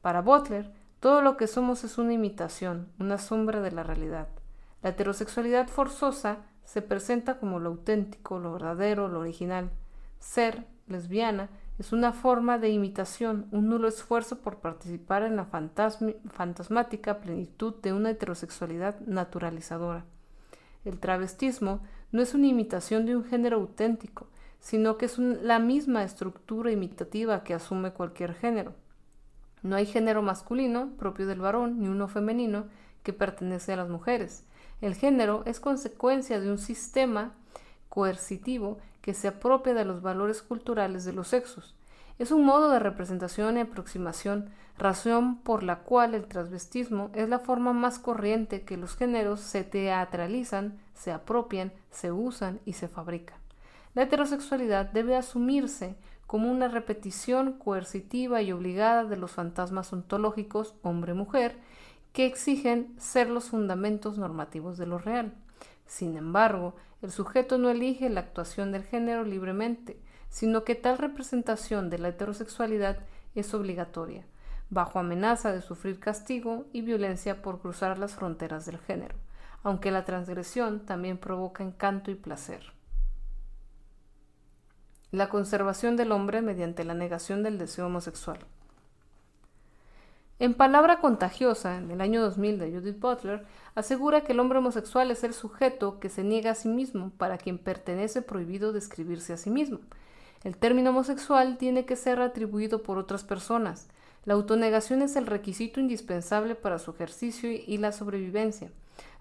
Para 0.00 0.22
Butler, 0.22 0.72
todo 0.98 1.20
lo 1.20 1.36
que 1.36 1.46
somos 1.46 1.84
es 1.84 1.98
una 1.98 2.14
imitación, 2.14 2.88
una 2.98 3.18
sombra 3.18 3.60
de 3.60 3.72
la 3.72 3.82
realidad. 3.82 4.28
La 4.82 4.90
heterosexualidad 4.90 5.68
forzosa 5.68 6.38
se 6.64 6.80
presenta 6.80 7.38
como 7.38 7.58
lo 7.58 7.70
auténtico, 7.70 8.38
lo 8.38 8.52
verdadero, 8.52 9.08
lo 9.08 9.20
original. 9.20 9.70
Ser 10.18 10.64
lesbiana 10.86 11.48
es 11.82 11.92
una 11.92 12.12
forma 12.12 12.58
de 12.58 12.68
imitación, 12.68 13.48
un 13.50 13.68
nulo 13.68 13.88
esfuerzo 13.88 14.38
por 14.38 14.60
participar 14.60 15.24
en 15.24 15.34
la 15.34 15.46
fantasmática 15.46 17.18
plenitud 17.18 17.74
de 17.82 17.92
una 17.92 18.10
heterosexualidad 18.10 19.00
naturalizadora. 19.00 20.04
El 20.84 21.00
travestismo 21.00 21.80
no 22.12 22.22
es 22.22 22.34
una 22.34 22.46
imitación 22.46 23.04
de 23.04 23.16
un 23.16 23.24
género 23.24 23.56
auténtico, 23.56 24.28
sino 24.60 24.96
que 24.96 25.06
es 25.06 25.18
la 25.18 25.58
misma 25.58 26.04
estructura 26.04 26.70
imitativa 26.70 27.42
que 27.42 27.52
asume 27.52 27.90
cualquier 27.90 28.34
género. 28.34 28.74
No 29.64 29.74
hay 29.74 29.86
género 29.86 30.22
masculino 30.22 30.92
propio 30.96 31.26
del 31.26 31.40
varón 31.40 31.80
ni 31.80 31.88
uno 31.88 32.06
femenino 32.06 32.66
que 33.02 33.12
pertenece 33.12 33.72
a 33.72 33.76
las 33.78 33.88
mujeres. 33.88 34.46
El 34.80 34.94
género 34.94 35.42
es 35.46 35.58
consecuencia 35.58 36.38
de 36.38 36.48
un 36.48 36.58
sistema 36.58 37.32
coercitivo 37.92 38.78
que 39.02 39.12
se 39.12 39.28
apropia 39.28 39.74
de 39.74 39.84
los 39.84 40.00
valores 40.00 40.40
culturales 40.40 41.04
de 41.04 41.12
los 41.12 41.28
sexos. 41.28 41.74
Es 42.18 42.30
un 42.30 42.42
modo 42.42 42.70
de 42.70 42.78
representación 42.78 43.58
y 43.58 43.60
aproximación, 43.60 44.48
razón 44.78 45.36
por 45.42 45.62
la 45.62 45.80
cual 45.80 46.14
el 46.14 46.24
transvestismo 46.24 47.10
es 47.12 47.28
la 47.28 47.38
forma 47.38 47.74
más 47.74 47.98
corriente 47.98 48.62
que 48.62 48.78
los 48.78 48.96
géneros 48.96 49.40
se 49.40 49.62
teatralizan, 49.62 50.78
se 50.94 51.12
apropian, 51.12 51.70
se 51.90 52.12
usan 52.12 52.60
y 52.64 52.72
se 52.72 52.88
fabrican. 52.88 53.36
La 53.92 54.04
heterosexualidad 54.04 54.86
debe 54.86 55.14
asumirse 55.14 55.94
como 56.26 56.50
una 56.50 56.68
repetición 56.68 57.58
coercitiva 57.58 58.40
y 58.40 58.52
obligada 58.52 59.04
de 59.04 59.18
los 59.18 59.32
fantasmas 59.32 59.92
ontológicos 59.92 60.74
hombre-mujer 60.80 61.58
que 62.14 62.24
exigen 62.24 62.94
ser 62.98 63.28
los 63.28 63.50
fundamentos 63.50 64.16
normativos 64.16 64.78
de 64.78 64.86
lo 64.86 64.96
real. 64.96 65.34
Sin 65.84 66.16
embargo, 66.16 66.74
el 67.02 67.10
sujeto 67.10 67.58
no 67.58 67.68
elige 67.68 68.08
la 68.08 68.20
actuación 68.20 68.70
del 68.70 68.84
género 68.84 69.24
libremente, 69.24 70.00
sino 70.28 70.64
que 70.64 70.76
tal 70.76 70.98
representación 70.98 71.90
de 71.90 71.98
la 71.98 72.08
heterosexualidad 72.08 72.98
es 73.34 73.52
obligatoria, 73.54 74.24
bajo 74.70 74.98
amenaza 74.98 75.52
de 75.52 75.60
sufrir 75.60 75.98
castigo 75.98 76.66
y 76.72 76.80
violencia 76.80 77.42
por 77.42 77.60
cruzar 77.60 77.98
las 77.98 78.14
fronteras 78.14 78.64
del 78.66 78.78
género, 78.78 79.16
aunque 79.64 79.90
la 79.90 80.04
transgresión 80.04 80.86
también 80.86 81.18
provoca 81.18 81.64
encanto 81.64 82.10
y 82.10 82.14
placer. 82.14 82.72
La 85.10 85.28
conservación 85.28 85.96
del 85.96 86.12
hombre 86.12 86.40
mediante 86.40 86.84
la 86.84 86.94
negación 86.94 87.42
del 87.42 87.58
deseo 87.58 87.86
homosexual. 87.86 88.38
En 90.42 90.54
Palabra 90.54 90.98
Contagiosa, 90.98 91.76
en 91.76 91.92
el 91.92 92.00
año 92.00 92.20
2000 92.20 92.58
de 92.58 92.72
Judith 92.72 92.98
Butler, 92.98 93.44
asegura 93.76 94.22
que 94.22 94.32
el 94.32 94.40
hombre 94.40 94.58
homosexual 94.58 95.12
es 95.12 95.22
el 95.22 95.34
sujeto 95.34 96.00
que 96.00 96.08
se 96.08 96.24
niega 96.24 96.50
a 96.50 96.56
sí 96.56 96.68
mismo, 96.68 97.12
para 97.16 97.38
quien 97.38 97.58
pertenece 97.58 98.22
prohibido 98.22 98.72
describirse 98.72 99.32
a 99.32 99.36
sí 99.36 99.50
mismo. 99.50 99.78
El 100.42 100.56
término 100.56 100.90
homosexual 100.90 101.58
tiene 101.58 101.84
que 101.84 101.94
ser 101.94 102.20
atribuido 102.20 102.82
por 102.82 102.98
otras 102.98 103.22
personas. 103.22 103.86
La 104.24 104.34
autonegación 104.34 105.02
es 105.02 105.14
el 105.14 105.28
requisito 105.28 105.78
indispensable 105.78 106.56
para 106.56 106.80
su 106.80 106.90
ejercicio 106.90 107.48
y 107.48 107.78
la 107.78 107.92
sobrevivencia. 107.92 108.72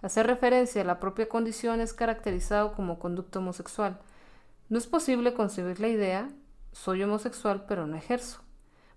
Hacer 0.01 0.25
referencia 0.25 0.81
a 0.81 0.85
la 0.85 0.99
propia 0.99 1.29
condición 1.29 1.81
es 1.81 1.93
caracterizado 1.93 2.73
como 2.73 2.97
conducta 2.97 3.37
homosexual. 3.37 3.99
No 4.69 4.79
es 4.79 4.87
posible 4.87 5.35
concebir 5.35 5.81
la 5.81 5.87
idea 5.87 6.29
soy 6.71 7.03
homosexual 7.03 7.65
pero 7.67 7.85
no 7.85 7.95
ejerzo. 7.95 8.39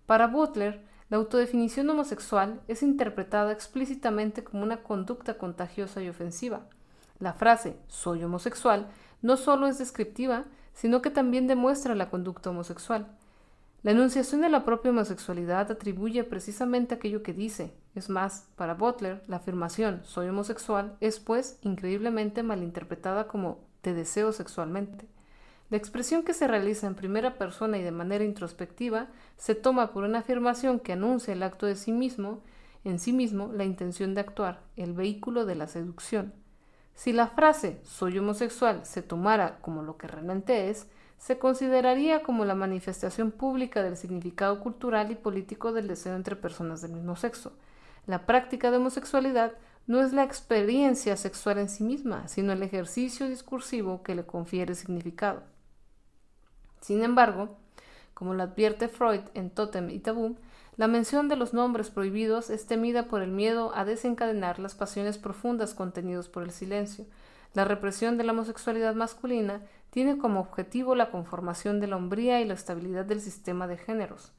Para 0.07 0.27
Butler, 0.27 0.94
la 1.11 1.19
autodefinición 1.19 1.89
homosexual 1.91 2.61
es 2.67 2.83
interpretada 2.83 3.53
explícitamente 3.53 4.43
como 4.43 4.63
una 4.63 4.83
conducta 4.83 5.37
contagiosa 5.37 6.03
y 6.03 6.09
ofensiva. 6.09 6.67
La 7.19 7.35
frase 7.35 7.77
soy 7.89 8.25
homosexual 8.25 8.89
no 9.23 9.37
solo 9.37 9.67
es 9.67 9.79
descriptiva, 9.79 10.45
sino 10.73 11.03
que 11.03 11.11
también 11.11 11.47
demuestra 11.47 11.95
la 11.95 12.11
conducta 12.11 12.51
homosexual. 12.51 13.07
La 13.83 13.91
enunciación 13.91 14.41
de 14.41 14.49
la 14.49 14.65
propia 14.65 14.91
homosexualidad 14.91 15.71
atribuye 15.71 16.25
precisamente 16.25 16.95
aquello 16.95 17.23
que 17.23 17.35
dice. 17.35 17.75
Es 17.95 18.09
más, 18.09 18.49
para 18.57 18.75
Butler, 18.75 19.23
la 19.27 19.37
afirmación 19.37 20.01
soy 20.05 20.29
homosexual 20.29 20.97
es, 21.01 21.21
pues, 21.21 21.59
increíblemente 21.61 22.43
malinterpretada 22.43 23.29
como 23.29 23.61
te 23.83 23.93
deseo 23.93 24.33
sexualmente. 24.33 25.07
La 25.71 25.79
expresión 25.79 26.23
que 26.23 26.35
se 26.35 26.47
realiza 26.47 26.87
en 26.87 26.95
primera 26.95 27.39
persona 27.39 27.79
y 27.79 27.83
de 27.83 27.91
manera 27.91 28.25
introspectiva 28.25 29.09
se 29.37 29.55
toma 29.55 29.93
por 29.93 30.05
una 30.05 30.19
afirmación 30.19 30.79
que 30.79 30.93
anuncia 30.93 31.33
el 31.33 31.43
acto 31.43 31.67
de 31.67 31.75
sí 31.75 31.91
mismo, 31.91 32.43
en 32.85 32.99
sí 32.99 33.13
mismo 33.13 33.51
la 33.53 33.65
intención 33.65 34.15
de 34.15 34.21
actuar, 34.21 34.61
el 34.77 34.93
vehículo 34.93 35.47
de 35.47 35.55
la 35.55 35.67
seducción. 35.67 36.35
Si 36.95 37.13
la 37.13 37.29
frase 37.29 37.81
soy 37.83 38.19
homosexual 38.19 38.85
se 38.85 39.03
tomara 39.03 39.59
como 39.63 39.83
lo 39.83 39.97
que 39.97 40.07
realmente 40.07 40.71
es, 40.71 40.87
se 41.19 41.39
consideraría 41.39 42.23
como 42.23 42.45
la 42.45 42.55
manifestación 42.55 43.31
pública 43.31 43.83
del 43.83 43.97
significado 43.97 44.61
cultural 44.61 45.11
y 45.11 45.15
político 45.15 45.73
del 45.73 45.89
deseo 45.89 46.15
entre 46.15 46.37
personas 46.37 46.83
del 46.83 46.93
mismo 46.93 47.17
sexo. 47.17 47.53
La 48.07 48.27
práctica 48.27 48.71
de 48.71 48.77
homosexualidad 48.77 49.55
no 49.87 50.03
es 50.03 50.13
la 50.13 50.23
experiencia 50.25 51.17
sexual 51.17 51.59
en 51.59 51.71
sí 51.71 51.83
misma, 51.83 52.29
sino 52.29 52.53
el 52.53 52.63
ejercicio 52.63 53.29
discursivo 53.29 54.03
que 54.03 54.15
le 54.15 54.27
confiere 54.27 54.75
significado. 54.75 55.54
Sin 56.85 57.03
embargo, 57.03 57.57
como 58.13 58.35
lo 58.35 58.43
advierte 58.43 58.89
Freud 58.89 59.23
en 59.33 59.49
Totem 59.49 59.89
y 59.89 60.01
Tabú, 60.01 60.37
la 60.77 60.87
mención 60.87 61.31
de 61.31 61.37
los 61.37 61.55
nombres 61.55 61.89
prohibidos 61.89 62.51
es 62.51 62.67
temida 62.67 63.09
por 63.09 63.23
el 63.23 63.31
miedo 63.31 63.73
a 63.75 63.87
desencadenar 63.87 64.59
las 64.59 64.75
pasiones 64.75 65.17
profundas 65.17 65.73
contenidos 65.73 66.29
por 66.29 66.43
el 66.43 66.51
silencio. 66.51 67.07
La 67.55 67.65
represión 67.65 68.19
de 68.19 68.25
la 68.25 68.33
homosexualidad 68.33 68.95
masculina 68.95 69.63
tiene 69.89 70.19
como 70.19 70.41
objetivo 70.41 70.95
la 70.95 71.11
conformación 71.11 71.81
de 71.81 71.87
la 71.87 71.97
hombría 71.97 72.43
y 72.43 72.45
la 72.45 72.53
estabilidad 72.53 73.07
del 73.07 73.23
sistema 73.23 73.67
de 73.67 73.79
géneros, 73.79 74.35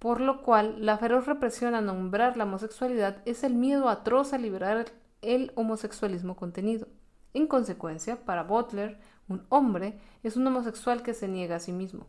por 0.00 0.20
lo 0.20 0.42
cual 0.42 0.84
la 0.84 0.98
feroz 0.98 1.26
represión 1.26 1.76
a 1.76 1.80
nombrar 1.80 2.36
la 2.36 2.42
homosexualidad 2.42 3.18
es 3.24 3.44
el 3.44 3.54
miedo 3.54 3.88
atroz 3.88 4.32
a 4.32 4.38
liberar 4.38 4.86
el 5.22 5.52
homosexualismo 5.54 6.34
contenido. 6.34 6.88
En 7.34 7.46
consecuencia, 7.46 8.24
para 8.24 8.42
Butler, 8.42 8.98
un 9.28 9.46
hombre 9.48 9.98
es 10.22 10.36
un 10.36 10.46
homosexual 10.46 11.02
que 11.02 11.14
se 11.14 11.28
niega 11.28 11.56
a 11.56 11.60
sí 11.60 11.72
mismo. 11.72 12.06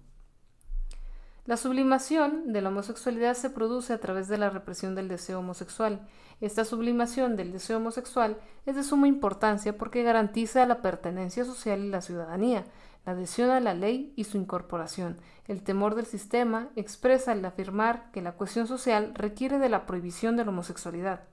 La 1.46 1.58
sublimación 1.58 2.54
de 2.54 2.62
la 2.62 2.70
homosexualidad 2.70 3.36
se 3.36 3.52
produce 3.52 3.94
a 3.94 4.00
través 4.00 4.28
de 4.28 4.40
la 4.40 4.50
represión 4.50 4.96
del 4.96 5.08
deseo 5.08 5.40
homosexual. 5.40 6.08
Esta 6.42 6.66
sublimación 6.66 7.36
del 7.36 7.52
deseo 7.52 7.78
homosexual 7.78 8.40
es 8.66 8.76
de 8.76 8.84
suma 8.84 9.08
importancia 9.08 9.78
porque 9.78 10.02
garantiza 10.02 10.66
la 10.66 10.82
pertenencia 10.82 11.46
social 11.46 11.84
y 11.84 11.90
la 11.90 12.02
ciudadanía, 12.02 12.66
la 13.06 13.12
adhesión 13.12 13.52
a 13.52 13.60
la 13.60 13.76
ley 13.76 14.12
y 14.16 14.24
su 14.24 14.38
incorporación. 14.38 15.18
El 15.48 15.62
temor 15.62 15.94
del 15.94 16.08
sistema 16.08 16.70
expresa 16.76 17.34
el 17.34 17.46
afirmar 17.46 18.10
que 18.12 18.24
la 18.24 18.32
cuestión 18.32 18.66
social 18.66 19.14
requiere 19.14 19.60
de 19.60 19.70
la 19.70 19.86
prohibición 19.86 20.38
de 20.38 20.46
la 20.46 20.50
homosexualidad, 20.50 21.26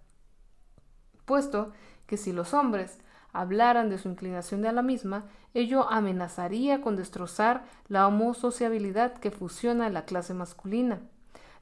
puesto 1.25 1.73
que 2.07 2.19
si 2.19 2.33
los 2.33 2.53
hombres 2.53 2.99
hablaran 3.33 3.91
de 3.91 3.99
su 3.99 4.09
inclinación 4.09 4.63
de 4.63 4.73
la 4.73 4.83
misma, 4.83 5.25
ello 5.55 5.89
amenazaría 5.91 6.81
con 6.83 6.97
destrozar 6.97 7.65
la 7.89 8.07
homosociabilidad 8.07 9.15
que 9.15 9.31
fusiona 9.31 9.87
a 9.87 9.91
la 9.91 10.05
clase 10.05 10.35
masculina. 10.35 11.01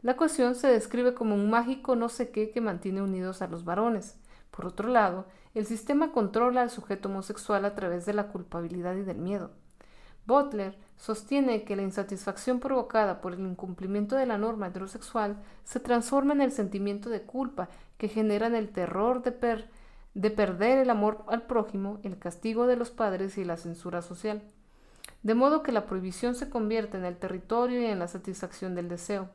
La 0.02 0.16
cuestión 0.16 0.54
se 0.54 0.68
describe 0.68 1.14
como 1.14 1.34
un 1.34 1.50
mágico 1.50 1.94
no 1.94 2.08
sé 2.08 2.30
qué 2.30 2.50
que 2.50 2.60
mantiene 2.60 3.02
unidos 3.02 3.42
a 3.42 3.48
los 3.48 3.64
varones. 3.64 4.16
Por 4.50 4.66
otro 4.66 4.88
lado, 4.88 5.26
el 5.54 5.66
sistema 5.66 6.12
controla 6.12 6.62
al 6.62 6.70
sujeto 6.70 7.08
homosexual 7.08 7.64
a 7.64 7.74
través 7.74 8.06
de 8.06 8.14
la 8.14 8.28
culpabilidad 8.28 8.94
y 8.96 9.02
del 9.02 9.18
miedo. 9.18 9.50
Butler 10.26 10.78
sostiene 10.96 11.64
que 11.64 11.76
la 11.76 11.82
insatisfacción 11.82 12.60
provocada 12.60 13.20
por 13.20 13.32
el 13.32 13.40
incumplimiento 13.40 14.16
de 14.16 14.26
la 14.26 14.38
norma 14.38 14.68
heterosexual 14.68 15.36
se 15.64 15.80
transforma 15.80 16.34
en 16.34 16.42
el 16.42 16.52
sentimiento 16.52 17.10
de 17.10 17.22
culpa 17.22 17.68
que 17.98 18.08
genera 18.08 18.46
en 18.46 18.54
el 18.54 18.70
terror 18.70 19.22
de 19.22 19.32
per 19.32 19.68
de 20.14 20.30
perder 20.30 20.78
el 20.78 20.90
amor 20.90 21.24
al 21.28 21.42
prójimo, 21.42 22.00
el 22.02 22.18
castigo 22.18 22.66
de 22.66 22.76
los 22.76 22.90
padres 22.90 23.38
y 23.38 23.44
la 23.44 23.56
censura 23.56 24.02
social. 24.02 24.42
De 25.22 25.34
modo 25.34 25.62
que 25.62 25.72
la 25.72 25.86
prohibición 25.86 26.34
se 26.34 26.50
convierte 26.50 26.96
en 26.96 27.04
el 27.04 27.16
territorio 27.16 27.80
y 27.80 27.86
en 27.86 27.98
la 27.98 28.08
satisfacción 28.08 28.74
del 28.74 28.88
deseo. 28.88 29.28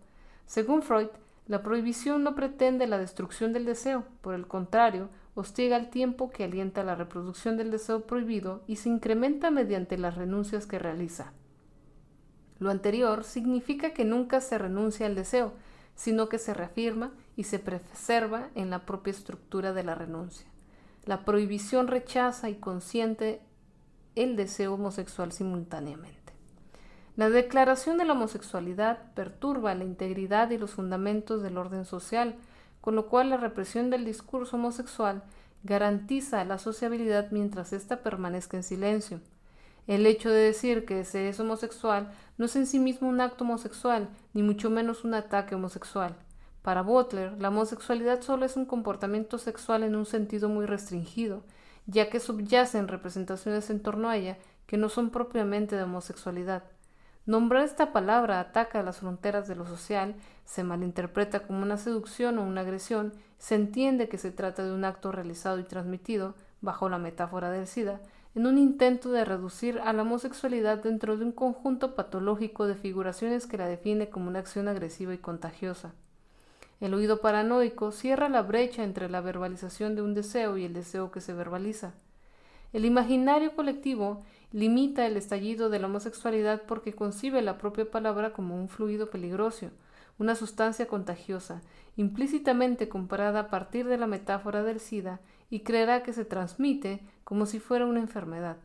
Según 0.45 0.81
Freud, 0.81 1.07
la 1.47 1.61
prohibición 1.61 2.23
no 2.23 2.33
pretende 2.33 2.87
la 2.87 2.97
destrucción 2.97 3.53
del 3.53 3.65
deseo, 3.65 4.03
por 4.21 4.33
el 4.33 4.47
contrario, 4.47 5.09
hostiga 5.35 5.77
el 5.77 5.89
tiempo 5.89 6.31
que 6.31 6.43
alienta 6.43 6.83
la 6.83 6.95
reproducción 6.95 7.55
del 7.55 7.69
deseo 7.69 8.07
prohibido 8.07 8.63
y 8.65 8.77
se 8.77 8.89
incrementa 8.89 9.51
mediante 9.51 9.97
las 9.97 10.15
renuncias 10.15 10.65
que 10.65 10.79
realiza. 10.79 11.33
Lo 12.57 12.71
anterior 12.71 13.23
significa 13.23 13.93
que 13.93 14.05
nunca 14.05 14.41
se 14.41 14.57
renuncia 14.57 15.05
al 15.05 15.15
deseo, 15.15 15.53
sino 15.93 16.29
que 16.29 16.39
se 16.39 16.53
reafirma 16.53 17.11
y 17.35 17.43
se 17.43 17.59
preserva 17.59 18.49
en 18.55 18.69
la 18.69 18.85
propia 18.85 19.11
estructura 19.11 19.73
de 19.73 19.83
la 19.83 19.93
renuncia. 19.93 20.47
La 21.05 21.23
prohibición 21.23 21.87
rechaza 21.87 22.49
y 22.49 22.55
consiente 22.55 23.41
el 24.15 24.35
deseo 24.35 24.73
homosexual 24.73 25.31
simultáneamente. 25.31 26.33
La 27.15 27.29
declaración 27.29 27.97
de 27.97 28.05
la 28.05 28.13
homosexualidad 28.13 29.13
perturba 29.13 29.75
la 29.75 29.85
integridad 29.85 30.49
y 30.49 30.57
los 30.57 30.71
fundamentos 30.71 31.41
del 31.41 31.57
orden 31.57 31.85
social, 31.85 32.35
con 32.81 32.95
lo 32.95 33.07
cual 33.07 33.29
la 33.29 33.37
represión 33.37 33.89
del 33.89 34.03
discurso 34.03 34.57
homosexual 34.57 35.23
garantiza 35.63 36.43
la 36.43 36.57
sociabilidad 36.57 37.31
mientras 37.31 37.71
ésta 37.71 38.03
permanezca 38.03 38.57
en 38.57 38.63
silencio. 38.63 39.21
El 39.87 40.05
hecho 40.07 40.29
de 40.29 40.41
decir 40.41 40.85
que 40.85 41.05
se 41.05 41.29
es 41.29 41.39
homosexual 41.39 42.11
no 42.37 42.45
es 42.45 42.55
en 42.55 42.65
sí 42.65 42.79
mismo 42.79 43.07
un 43.07 43.21
acto 43.21 43.43
homosexual, 43.43 44.09
ni 44.33 44.41
mucho 44.41 44.69
menos 44.69 45.03
un 45.03 45.13
ataque 45.13 45.55
homosexual. 45.55 46.15
Para 46.65 46.81
Butler, 46.81 47.39
la 47.39 47.49
homosexualidad 47.49 48.21
solo 48.21 48.43
es 48.43 48.57
un 48.57 48.65
comportamiento 48.65 49.37
sexual 49.37 49.83
en 49.83 49.95
un 49.95 50.07
sentido 50.07 50.49
muy 50.49 50.65
restringido, 50.65 51.43
ya 51.85 52.09
que 52.09 52.19
subyacen 52.19 52.87
representaciones 52.87 53.69
en 53.69 53.83
torno 53.83 54.09
a 54.09 54.17
ella 54.17 54.39
que 54.65 54.75
no 54.75 54.89
son 54.89 55.11
propiamente 55.11 55.75
de 55.75 55.83
homosexualidad. 55.83 56.63
Nombrar 57.27 57.65
esta 57.65 57.93
palabra 57.93 58.39
ataca 58.39 58.79
a 58.79 58.83
las 58.83 58.97
fronteras 58.97 59.47
de 59.47 59.55
lo 59.55 59.67
social, 59.67 60.15
se 60.43 60.63
malinterpreta 60.63 61.41
como 61.41 61.61
una 61.61 61.77
seducción 61.77 62.39
o 62.39 62.43
una 62.43 62.61
agresión, 62.61 63.13
se 63.37 63.53
entiende 63.53 64.09
que 64.09 64.17
se 64.17 64.31
trata 64.31 64.63
de 64.63 64.73
un 64.73 64.85
acto 64.85 65.11
realizado 65.11 65.59
y 65.59 65.65
transmitido, 65.65 66.33
bajo 66.61 66.89
la 66.89 66.97
metáfora 66.97 67.51
del 67.51 67.67
SIDA, 67.67 68.01
en 68.33 68.47
un 68.47 68.57
intento 68.57 69.11
de 69.11 69.23
reducir 69.23 69.79
a 69.81 69.93
la 69.93 70.01
homosexualidad 70.01 70.81
dentro 70.81 71.15
de 71.15 71.25
un 71.25 71.31
conjunto 71.31 71.93
patológico 71.93 72.65
de 72.65 72.73
figuraciones 72.73 73.45
que 73.45 73.59
la 73.59 73.67
define 73.67 74.09
como 74.09 74.29
una 74.29 74.39
acción 74.39 74.67
agresiva 74.67 75.13
y 75.13 75.19
contagiosa. 75.19 75.93
El 76.81 76.93
oído 76.93 77.21
paranoico 77.21 77.91
cierra 77.91 78.27
la 78.29 78.41
brecha 78.41 78.83
entre 78.83 79.09
la 79.09 79.21
verbalización 79.21 79.95
de 79.95 80.01
un 80.01 80.13
deseo 80.13 80.57
y 80.57 80.65
el 80.65 80.73
deseo 80.73 81.11
que 81.11 81.21
se 81.21 81.33
verbaliza. 81.33 81.93
El 82.73 82.83
imaginario 82.83 83.55
colectivo 83.55 84.23
limita 84.51 85.05
el 85.05 85.15
estallido 85.15 85.69
de 85.69 85.79
la 85.79 85.87
homosexualidad 85.87 86.63
porque 86.67 86.93
concibe 86.93 87.41
la 87.41 87.57
propia 87.57 87.89
palabra 87.89 88.33
como 88.33 88.55
un 88.55 88.67
fluido 88.67 89.09
peligroso, 89.09 89.71
una 90.17 90.35
sustancia 90.35 90.87
contagiosa, 90.87 91.61
implícitamente 91.95 92.89
comparada 92.89 93.39
a 93.39 93.49
partir 93.49 93.87
de 93.87 93.97
la 93.97 94.07
metáfora 94.07 94.63
del 94.63 94.79
SIDA, 94.79 95.21
y 95.49 95.61
creerá 95.61 96.03
que 96.03 96.11
se 96.11 96.25
transmite 96.25 97.01
como 97.23 97.45
si 97.45 97.59
fuera 97.59 97.85
una 97.85 97.99
enfermedad. 97.99 98.57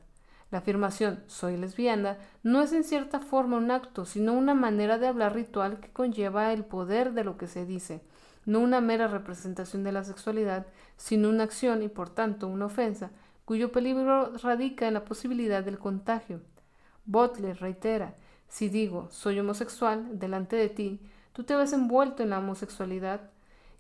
La 0.51 0.59
afirmación 0.59 1.23
soy 1.27 1.57
lesbiana 1.57 2.19
no 2.43 2.61
es 2.63 2.73
en 2.73 2.85
cierta 2.85 3.21
forma 3.21 3.57
un 3.57 3.71
acto, 3.71 4.05
sino 4.05 4.33
una 4.33 4.55
manera 4.55 4.99
de 4.99 5.07
hablar 5.07 5.35
ritual 5.35 5.81
que 5.81 5.93
conlleva 5.93 6.53
el 6.53 6.65
poder 6.65 7.13
de 7.13 7.25
lo 7.25 7.37
que 7.37 7.47
se 7.47 7.67
dice, 7.67 8.03
no 8.47 8.61
una 8.61 8.81
mera 8.81 9.07
representación 9.07 9.85
de 9.85 9.93
la 9.93 10.03
sexualidad, 10.03 10.67
sino 10.97 11.29
una 11.29 11.45
acción 11.45 11.83
y 11.83 11.89
por 11.89 12.11
tanto 12.11 12.49
una 12.49 12.67
ofensa, 12.67 13.11
cuyo 13.45 13.71
peligro 13.71 14.33
radica 14.39 14.89
en 14.89 14.95
la 14.95 15.05
posibilidad 15.05 15.63
del 15.63 15.79
contagio. 15.79 16.41
Butler 17.05 17.57
reitera 17.61 18.15
si 18.51 18.69
digo 18.69 19.09
soy 19.13 19.39
homosexual 19.39 20.19
delante 20.19 20.57
de 20.57 20.69
ti, 20.69 21.01
tú 21.33 21.45
te 21.45 21.55
ves 21.55 21.73
envuelto 21.73 22.25
en 22.25 22.31
la 22.31 22.41
homosexualidad 22.41 23.31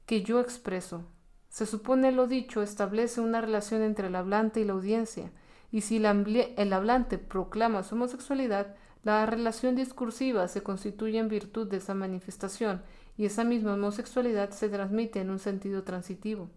que 0.06 0.22
yo 0.22 0.40
expreso. 0.40 1.04
Se 1.48 1.66
supone 1.66 2.12
lo 2.12 2.28
dicho 2.28 2.62
establece 2.62 3.20
una 3.20 3.40
relación 3.40 3.82
entre 3.82 4.06
el 4.06 4.14
hablante 4.14 4.60
y 4.60 4.64
la 4.64 4.72
audiencia, 4.74 5.32
y 5.72 5.82
si 5.82 5.96
el 5.98 6.72
hablante 6.72 7.18
proclama 7.18 7.82
su 7.82 7.94
homosexualidad, 7.94 8.74
la 9.02 9.24
relación 9.24 9.76
discursiva 9.76 10.46
se 10.48 10.62
constituye 10.62 11.18
en 11.18 11.28
virtud 11.28 11.68
de 11.68 11.78
esa 11.78 11.94
manifestación 11.94 12.82
y 13.16 13.24
esa 13.26 13.44
misma 13.44 13.74
homosexualidad 13.74 14.50
se 14.50 14.68
transmite 14.68 15.20
en 15.20 15.30
un 15.30 15.38
sentido 15.38 15.84
transitivo. 15.84 16.50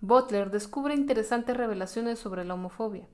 Butler 0.00 0.50
descubre 0.50 0.94
interesantes 0.94 1.56
revelaciones 1.56 2.18
sobre 2.18 2.44
la 2.44 2.54
homofobia. 2.54 3.08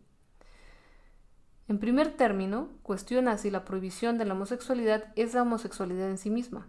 En 1.69 1.79
primer 1.79 2.17
término, 2.17 2.71
cuestiona 2.83 3.37
si 3.37 3.51
la 3.51 3.67
prohibición 3.67 4.17
de 4.17 4.25
la 4.25 4.33
homosexualidad 4.33 5.13
es 5.15 5.35
la 5.35 5.43
homosexualidad 5.43 6.09
en 6.09 6.17
sí 6.17 6.31
misma. 6.31 6.67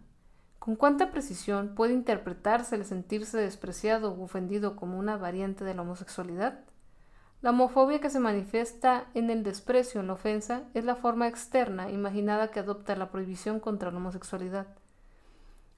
¿Con 0.59 0.75
cuánta 0.75 1.09
precisión 1.09 1.73
puede 1.73 1.93
interpretarse 1.93 2.75
el 2.75 2.83
sentirse 2.83 3.37
despreciado 3.37 4.11
o 4.11 4.23
ofendido 4.23 4.75
como 4.75 4.99
una 4.99 5.15
variante 5.15 5.63
de 5.63 5.73
la 5.73 5.83
homosexualidad? 5.83 6.59
La 7.41 7.51
homofobia 7.51 8.01
que 8.01 8.09
se 8.09 8.19
manifiesta 8.19 9.05
en 9.13 9.29
el 9.29 9.43
desprecio, 9.43 10.01
en 10.01 10.07
la 10.07 10.13
ofensa, 10.13 10.63
es 10.73 10.83
la 10.83 10.95
forma 10.95 11.27
externa 11.27 11.89
imaginada 11.89 12.51
que 12.51 12.59
adopta 12.59 12.97
la 12.97 13.11
prohibición 13.11 13.61
contra 13.61 13.91
la 13.91 13.97
homosexualidad. 13.97 14.67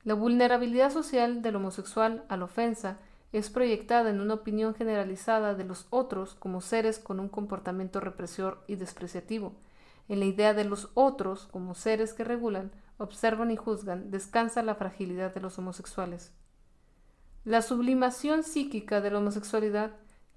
La 0.03 0.15
vulnerabilidad 0.15 0.91
social 0.91 1.43
del 1.43 1.57
homosexual 1.57 2.25
a 2.29 2.37
la 2.37 2.45
ofensa 2.45 2.97
es 3.31 3.51
proyectada 3.51 4.09
en 4.09 4.19
una 4.19 4.33
opinión 4.33 4.73
generalizada 4.73 5.53
de 5.53 5.63
los 5.63 5.85
otros 5.91 6.33
como 6.33 6.61
seres 6.61 6.97
con 6.97 7.19
un 7.19 7.29
comportamiento 7.29 7.99
represor 7.99 8.63
y 8.65 8.75
despreciativo. 8.75 9.53
En 10.09 10.19
la 10.19 10.25
idea 10.25 10.55
de 10.55 10.65
los 10.65 10.89
otros 10.95 11.47
como 11.51 11.75
seres 11.75 12.13
que 12.13 12.23
regulan, 12.23 12.71
observan 12.97 13.51
y 13.51 13.55
juzgan, 13.55 14.09
descansa 14.09 14.63
la 14.63 14.73
fragilidad 14.73 15.31
de 15.33 15.41
los 15.41 15.59
homosexuales. 15.59 16.33
La 17.45 17.61
sublimación 17.61 18.41
psíquica 18.41 18.99
de 18.99 19.11
la 19.11 19.19
homosexualidad 19.19 19.91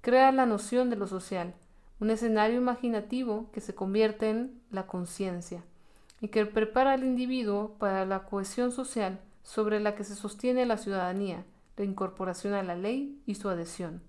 crea 0.04 0.30
la 0.32 0.44
noción 0.44 0.90
de 0.90 0.96
lo 0.96 1.06
social, 1.06 1.54
un 1.98 2.10
escenario 2.10 2.58
imaginativo 2.58 3.50
que 3.52 3.62
se 3.62 3.74
convierte 3.74 4.28
en 4.28 4.60
la 4.70 4.86
conciencia. 4.86 5.64
y 6.20 6.28
que 6.28 6.46
prepara 6.46 6.92
al 6.92 7.04
individuo 7.04 7.76
para 7.78 8.06
la 8.06 8.24
cohesión 8.24 8.72
social 8.72 9.20
sobre 9.42 9.78
la 9.80 9.94
que 9.94 10.04
se 10.04 10.14
sostiene 10.14 10.64
la 10.64 10.78
ciudadanía, 10.78 11.44
la 11.76 11.84
incorporación 11.84 12.54
a 12.54 12.62
la 12.62 12.76
ley 12.76 13.20
y 13.26 13.34
su 13.34 13.50
adhesión. 13.50 14.00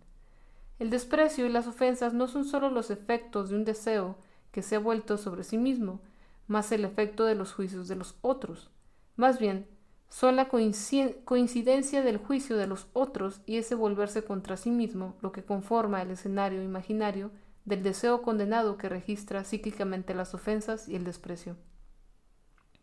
El 0.79 0.89
desprecio 0.91 1.45
y 1.45 1.49
las 1.49 1.67
ofensas 1.67 2.13
no 2.13 2.27
son 2.27 2.45
sólo 2.45 2.69
los 2.69 2.89
efectos 2.89 3.49
de 3.49 3.55
un 3.55 3.65
deseo 3.65 4.15
que 4.51 4.61
se 4.61 4.75
ha 4.75 4.79
vuelto 4.79 5.17
sobre 5.17 5.43
sí 5.43 5.57
mismo, 5.57 5.99
más 6.47 6.71
el 6.71 6.85
efecto 6.85 7.25
de 7.25 7.35
los 7.35 7.53
juicios 7.53 7.89
de 7.89 7.95
los 7.95 8.15
otros. 8.21 8.69
Más 9.17 9.39
bien, 9.39 9.67
son 10.09 10.35
la 10.35 10.47
coincidencia 10.47 12.01
del 12.01 12.17
juicio 12.17 12.57
de 12.57 12.67
los 12.67 12.87
otros 12.93 13.41
y 13.45 13.57
ese 13.57 13.75
volverse 13.75 14.23
contra 14.23 14.57
sí 14.57 14.71
mismo 14.71 15.15
lo 15.21 15.31
que 15.31 15.43
conforma 15.43 16.01
el 16.01 16.11
escenario 16.11 16.63
imaginario 16.63 17.31
del 17.65 17.83
deseo 17.83 18.21
condenado 18.21 18.77
que 18.77 18.89
registra 18.89 19.43
cíclicamente 19.43 20.13
las 20.13 20.33
ofensas 20.33 20.87
y 20.87 20.95
el 20.95 21.03
desprecio. 21.03 21.57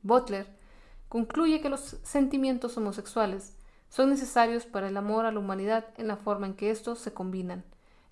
Butler 0.02 0.46
concluye 1.08 1.60
que 1.60 1.68
los 1.68 1.98
sentimientos 2.02 2.76
homosexuales 2.76 3.56
son 3.88 4.10
necesarios 4.10 4.66
para 4.66 4.88
el 4.88 4.96
amor 4.96 5.24
a 5.24 5.32
la 5.32 5.38
humanidad 5.38 5.86
en 5.98 6.08
la 6.08 6.16
forma 6.16 6.46
en 6.46 6.54
que 6.54 6.70
estos 6.70 6.98
se 6.98 7.12
combinan, 7.12 7.64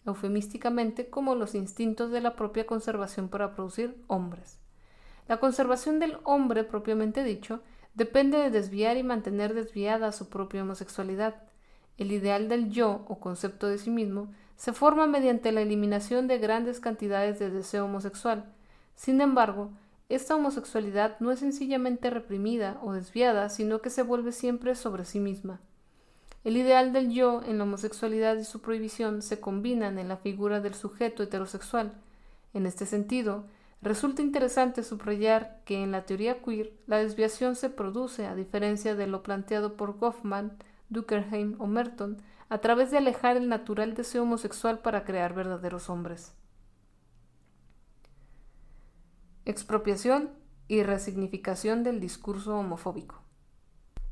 eufemísticamente 0.06 1.10
como 1.10 1.34
los 1.34 1.54
instintos 1.54 2.10
de 2.10 2.20
la 2.20 2.36
propia 2.36 2.66
conservación 2.66 3.28
para 3.28 3.54
producir 3.54 4.02
hombres. 4.06 4.58
La 5.26 5.40
conservación 5.40 5.98
del 5.98 6.18
hombre 6.24 6.64
propiamente 6.64 7.24
dicho 7.24 7.60
depende 7.94 8.38
de 8.38 8.50
desviar 8.50 8.96
y 8.96 9.02
mantener 9.02 9.54
desviada 9.54 10.12
su 10.12 10.28
propia 10.28 10.62
homosexualidad. 10.62 11.36
El 11.98 12.12
ideal 12.12 12.48
del 12.48 12.70
yo 12.70 13.04
o 13.08 13.20
concepto 13.20 13.66
de 13.66 13.78
sí 13.78 13.90
mismo 13.90 14.32
se 14.56 14.72
forma 14.72 15.06
mediante 15.06 15.52
la 15.52 15.62
eliminación 15.62 16.26
de 16.26 16.38
grandes 16.38 16.80
cantidades 16.80 17.38
de 17.38 17.50
deseo 17.50 17.86
homosexual. 17.86 18.44
Sin 18.94 19.20
embargo, 19.20 19.70
esta 20.10 20.34
homosexualidad 20.34 21.18
no 21.20 21.30
es 21.30 21.38
sencillamente 21.38 22.10
reprimida 22.10 22.78
o 22.82 22.92
desviada, 22.92 23.48
sino 23.48 23.80
que 23.80 23.90
se 23.90 24.02
vuelve 24.02 24.32
siempre 24.32 24.74
sobre 24.74 25.04
sí 25.04 25.20
misma. 25.20 25.60
El 26.42 26.56
ideal 26.56 26.92
del 26.92 27.10
yo 27.10 27.42
en 27.46 27.58
la 27.58 27.64
homosexualidad 27.64 28.36
y 28.36 28.44
su 28.44 28.60
prohibición 28.60 29.22
se 29.22 29.40
combinan 29.40 29.98
en 29.98 30.08
la 30.08 30.16
figura 30.16 30.60
del 30.60 30.74
sujeto 30.74 31.22
heterosexual. 31.22 31.92
En 32.54 32.66
este 32.66 32.86
sentido, 32.86 33.44
resulta 33.82 34.22
interesante 34.22 34.82
subrayar 34.82 35.60
que 35.64 35.82
en 35.82 35.92
la 35.92 36.04
teoría 36.04 36.42
queer 36.42 36.72
la 36.86 36.98
desviación 36.98 37.56
se 37.56 37.70
produce, 37.70 38.26
a 38.26 38.34
diferencia 38.34 38.94
de 38.94 39.06
lo 39.06 39.22
planteado 39.22 39.76
por 39.76 39.98
Goffman, 39.98 40.58
Duckerheim 40.88 41.56
o 41.58 41.66
Merton, 41.66 42.18
a 42.48 42.58
través 42.58 42.90
de 42.90 42.98
alejar 42.98 43.36
el 43.36 43.48
natural 43.48 43.94
deseo 43.94 44.24
homosexual 44.24 44.80
para 44.80 45.04
crear 45.04 45.34
verdaderos 45.34 45.88
hombres. 45.88 46.34
Expropiación 49.44 50.30
y 50.68 50.82
resignificación 50.82 51.82
del 51.82 52.00
discurso 52.00 52.56
homofóbico. 52.56 53.22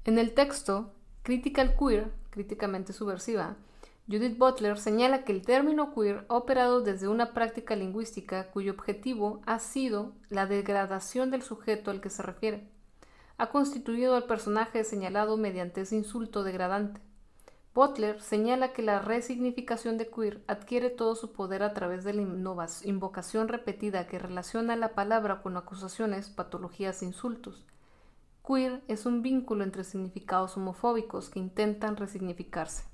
En 0.05 0.19
el 0.19 0.33
texto 0.33 0.95
Critical 1.23 1.77
Queer, 1.77 2.13
críticamente 2.31 2.93
subversiva, 2.93 3.57
Judith 4.11 4.39
Butler 4.39 4.79
señala 4.79 5.25
que 5.25 5.33
el 5.33 5.43
término 5.43 5.95
queer 5.95 6.25
ha 6.31 6.37
operado 6.39 6.81
desde 6.81 7.09
una 7.09 7.35
práctica 7.35 7.77
lingüística 7.77 8.51
cuyo 8.51 8.73
objetivo 8.73 9.43
ha 9.45 9.59
sido 9.59 10.13
la 10.31 10.47
degradación 10.47 11.31
del 11.31 11.43
sujeto 11.43 11.91
al 11.91 12.01
que 12.01 12.09
se 12.09 12.23
refiere. 12.23 12.67
Ha 13.37 13.51
constituido 13.51 14.17
al 14.17 14.25
personaje 14.25 14.83
señalado 14.85 15.37
mediante 15.37 15.83
ese 15.83 15.97
insulto 15.97 16.43
degradante. 16.43 17.03
Butler 17.75 18.23
señala 18.23 18.73
que 18.73 18.81
la 18.81 18.99
resignificación 18.99 19.99
de 19.99 20.09
queer 20.09 20.43
adquiere 20.47 20.89
todo 20.89 21.15
su 21.15 21.35
poder 21.35 21.63
a 21.63 21.75
través 21.75 22.03
de 22.03 22.15
la 22.15 22.23
invocación 22.85 23.49
repetida 23.49 24.07
que 24.07 24.19
relaciona 24.19 24.75
la 24.77 24.95
palabra 24.95 25.43
con 25.43 25.55
acusaciones, 25.59 26.31
patologías 26.31 27.03
e 27.03 27.05
insultos. 27.05 27.67
Queer 28.43 28.83
es 28.89 29.05
un 29.05 29.21
vínculo 29.21 29.65
entre 29.65 29.85
significados 29.85 30.57
homofóbicos 30.57 31.29
que 31.29 31.41
intentan 31.41 31.99
resignificarse. 31.99 32.85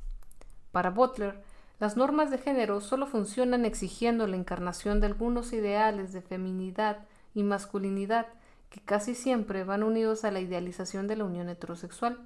Para 0.75 0.91
Butler, 0.91 1.41
las 1.79 1.97
normas 1.97 2.33
de 2.33 2.39
género 2.39 2.81
solo 2.81 3.07
funcionan 3.07 3.65
exigiendo 3.65 4.27
la 4.27 4.35
encarnación 4.35 4.99
de 4.99 5.07
algunos 5.07 5.53
ideales 5.53 6.13
de 6.13 6.21
feminidad 6.21 7.07
y 7.33 7.45
masculinidad 7.45 8.27
que 8.71 8.81
casi 8.81 9.15
siempre 9.15 9.63
van 9.63 9.85
unidos 9.85 10.25
a 10.25 10.33
la 10.33 10.41
idealización 10.41 11.07
de 11.07 11.15
la 11.15 11.27
unión 11.27 11.49
heterosexual. 11.49 12.19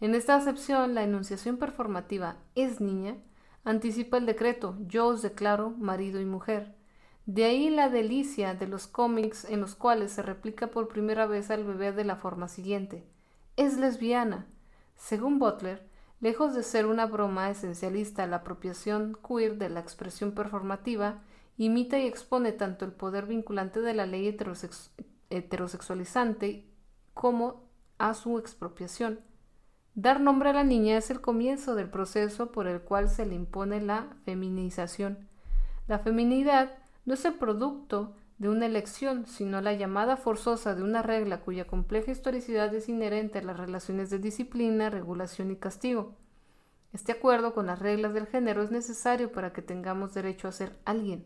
En 0.00 0.14
esta 0.14 0.36
acepción, 0.36 0.94
la 0.94 1.02
enunciación 1.02 1.58
performativa 1.58 2.36
es 2.54 2.80
niña 2.80 3.18
anticipa 3.62 4.16
el 4.16 4.24
decreto 4.24 4.78
yo 4.86 5.08
os 5.08 5.20
declaro 5.20 5.68
marido 5.68 6.18
y 6.18 6.24
mujer. 6.24 6.74
De 7.26 7.44
ahí 7.44 7.68
la 7.68 7.90
delicia 7.90 8.54
de 8.54 8.68
los 8.68 8.86
cómics 8.86 9.44
en 9.44 9.60
los 9.60 9.74
cuales 9.74 10.12
se 10.12 10.22
replica 10.22 10.68
por 10.68 10.88
primera 10.88 11.26
vez 11.26 11.50
al 11.50 11.64
bebé 11.64 11.92
de 11.92 12.04
la 12.04 12.16
forma 12.16 12.48
siguiente. 12.48 13.04
Es 13.58 13.76
lesbiana. 13.76 14.46
Según 14.96 15.38
Butler, 15.38 15.89
lejos 16.20 16.54
de 16.54 16.62
ser 16.62 16.86
una 16.86 17.06
broma 17.06 17.50
esencialista, 17.50 18.26
la 18.26 18.36
apropiación 18.36 19.18
queer 19.26 19.58
de 19.58 19.68
la 19.68 19.80
expresión 19.80 20.32
performativa 20.32 21.22
imita 21.56 21.98
y 21.98 22.06
expone 22.06 22.52
tanto 22.52 22.84
el 22.84 22.92
poder 22.92 23.26
vinculante 23.26 23.80
de 23.80 23.94
la 23.94 24.06
ley 24.06 24.36
heterosexualizante 25.30 26.66
como 27.12 27.68
a 27.98 28.14
su 28.14 28.38
expropiación. 28.38 29.20
Dar 29.94 30.20
nombre 30.20 30.50
a 30.50 30.54
la 30.54 30.64
niña 30.64 30.96
es 30.96 31.10
el 31.10 31.20
comienzo 31.20 31.74
del 31.74 31.90
proceso 31.90 32.52
por 32.52 32.66
el 32.66 32.80
cual 32.80 33.08
se 33.08 33.26
le 33.26 33.34
impone 33.34 33.80
la 33.80 34.16
feminización. 34.24 35.28
La 35.86 35.98
feminidad 35.98 36.78
no 37.04 37.14
es 37.14 37.24
el 37.24 37.34
producto 37.34 38.14
de 38.40 38.48
una 38.48 38.66
elección, 38.66 39.26
sino 39.26 39.60
la 39.60 39.74
llamada 39.74 40.16
forzosa 40.16 40.74
de 40.74 40.82
una 40.82 41.02
regla 41.02 41.42
cuya 41.42 41.66
compleja 41.66 42.10
historicidad 42.10 42.74
es 42.74 42.88
inherente 42.88 43.38
a 43.38 43.42
las 43.42 43.56
relaciones 43.56 44.10
de 44.10 44.18
disciplina, 44.18 44.90
regulación 44.90 45.52
y 45.52 45.56
castigo. 45.56 46.16
Este 46.92 47.12
acuerdo 47.12 47.54
con 47.54 47.66
las 47.66 47.78
reglas 47.78 48.14
del 48.14 48.26
género 48.26 48.62
es 48.62 48.72
necesario 48.72 49.30
para 49.30 49.52
que 49.52 49.62
tengamos 49.62 50.14
derecho 50.14 50.48
a 50.48 50.52
ser 50.52 50.72
alguien. 50.84 51.24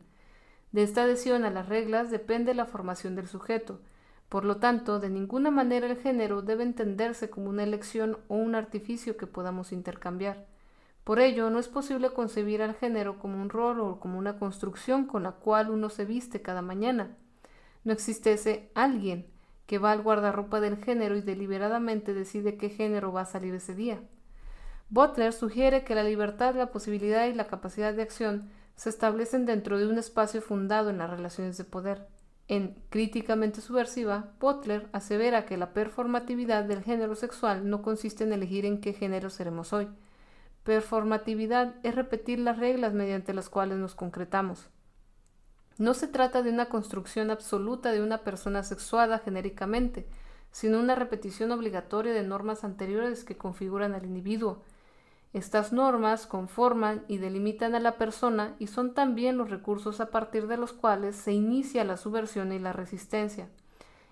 De 0.72 0.82
esta 0.82 1.04
adhesión 1.04 1.44
a 1.44 1.50
las 1.50 1.68
reglas 1.68 2.10
depende 2.10 2.52
la 2.52 2.66
formación 2.66 3.14
del 3.14 3.28
sujeto, 3.28 3.80
por 4.28 4.44
lo 4.44 4.56
tanto, 4.56 4.98
de 4.98 5.10
ninguna 5.10 5.52
manera 5.52 5.86
el 5.86 5.96
género 5.96 6.42
debe 6.42 6.64
entenderse 6.64 7.30
como 7.30 7.48
una 7.48 7.62
elección 7.62 8.18
o 8.26 8.34
un 8.34 8.56
artificio 8.56 9.16
que 9.16 9.28
podamos 9.28 9.70
intercambiar. 9.70 10.48
Por 11.04 11.20
ello, 11.20 11.50
no 11.50 11.58
es 11.58 11.68
posible 11.68 12.10
concebir 12.10 12.62
al 12.62 12.74
género 12.74 13.18
como 13.18 13.40
un 13.40 13.50
rol 13.50 13.80
o 13.80 14.00
como 14.00 14.18
una 14.18 14.38
construcción 14.38 15.06
con 15.06 15.22
la 15.22 15.32
cual 15.32 15.70
uno 15.70 15.90
se 15.90 16.06
viste 16.06 16.40
cada 16.40 16.62
mañana. 16.62 17.14
No 17.84 17.92
existe 17.92 18.32
ese 18.32 18.70
alguien 18.74 19.26
que 19.66 19.78
va 19.78 19.92
al 19.92 20.02
guardarropa 20.02 20.60
del 20.60 20.76
género 20.82 21.16
y 21.16 21.20
deliberadamente 21.20 22.14
decide 22.14 22.56
qué 22.56 22.70
género 22.70 23.12
va 23.12 23.22
a 23.22 23.26
salir 23.26 23.54
ese 23.54 23.74
día. 23.74 24.00
Butler 24.88 25.32
sugiere 25.32 25.84
que 25.84 25.94
la 25.94 26.04
libertad, 26.04 26.54
la 26.54 26.70
posibilidad 26.70 27.26
y 27.26 27.34
la 27.34 27.46
capacidad 27.46 27.94
de 27.94 28.02
acción 28.02 28.50
se 28.74 28.88
establecen 28.88 29.46
dentro 29.46 29.78
de 29.78 29.86
un 29.86 29.98
espacio 29.98 30.40
fundado 30.40 30.90
en 30.90 30.98
las 30.98 31.10
relaciones 31.10 31.56
de 31.56 31.64
poder. 31.64 32.06
En 32.48 32.74
Críticamente 32.90 33.60
Subversiva, 33.60 34.32
Butler 34.40 34.88
asevera 34.92 35.46
que 35.46 35.56
la 35.56 35.72
performatividad 35.72 36.64
del 36.64 36.82
género 36.82 37.14
sexual 37.14 37.68
no 37.68 37.82
consiste 37.82 38.24
en 38.24 38.32
elegir 38.32 38.66
en 38.66 38.80
qué 38.80 38.92
género 38.92 39.30
seremos 39.30 39.72
hoy. 39.72 39.88
Performatividad 40.64 41.74
es 41.82 41.94
repetir 41.94 42.38
las 42.38 42.58
reglas 42.58 42.92
mediante 42.92 43.32
las 43.34 43.48
cuales 43.48 43.78
nos 43.78 43.94
concretamos. 43.94 44.68
No 45.78 45.94
se 45.94 46.08
trata 46.08 46.42
de 46.42 46.50
una 46.50 46.66
construcción 46.66 47.30
absoluta 47.30 47.92
de 47.92 48.02
una 48.02 48.18
persona 48.18 48.62
sexuada 48.62 49.18
genéricamente, 49.18 50.06
sino 50.50 50.78
una 50.80 50.94
repetición 50.94 51.52
obligatoria 51.52 52.12
de 52.12 52.22
normas 52.22 52.64
anteriores 52.64 53.24
que 53.24 53.36
configuran 53.36 53.94
al 53.94 54.04
individuo, 54.04 54.62
estas 55.34 55.72
normas 55.72 56.28
conforman 56.28 57.04
y 57.08 57.18
delimitan 57.18 57.74
a 57.74 57.80
la 57.80 57.98
persona 57.98 58.54
y 58.60 58.68
son 58.68 58.94
también 58.94 59.36
los 59.36 59.50
recursos 59.50 59.98
a 60.00 60.10
partir 60.10 60.46
de 60.46 60.56
los 60.56 60.72
cuales 60.72 61.16
se 61.16 61.32
inicia 61.32 61.82
la 61.82 61.96
subversión 61.96 62.52
y 62.52 62.60
la 62.60 62.72
resistencia. 62.72 63.48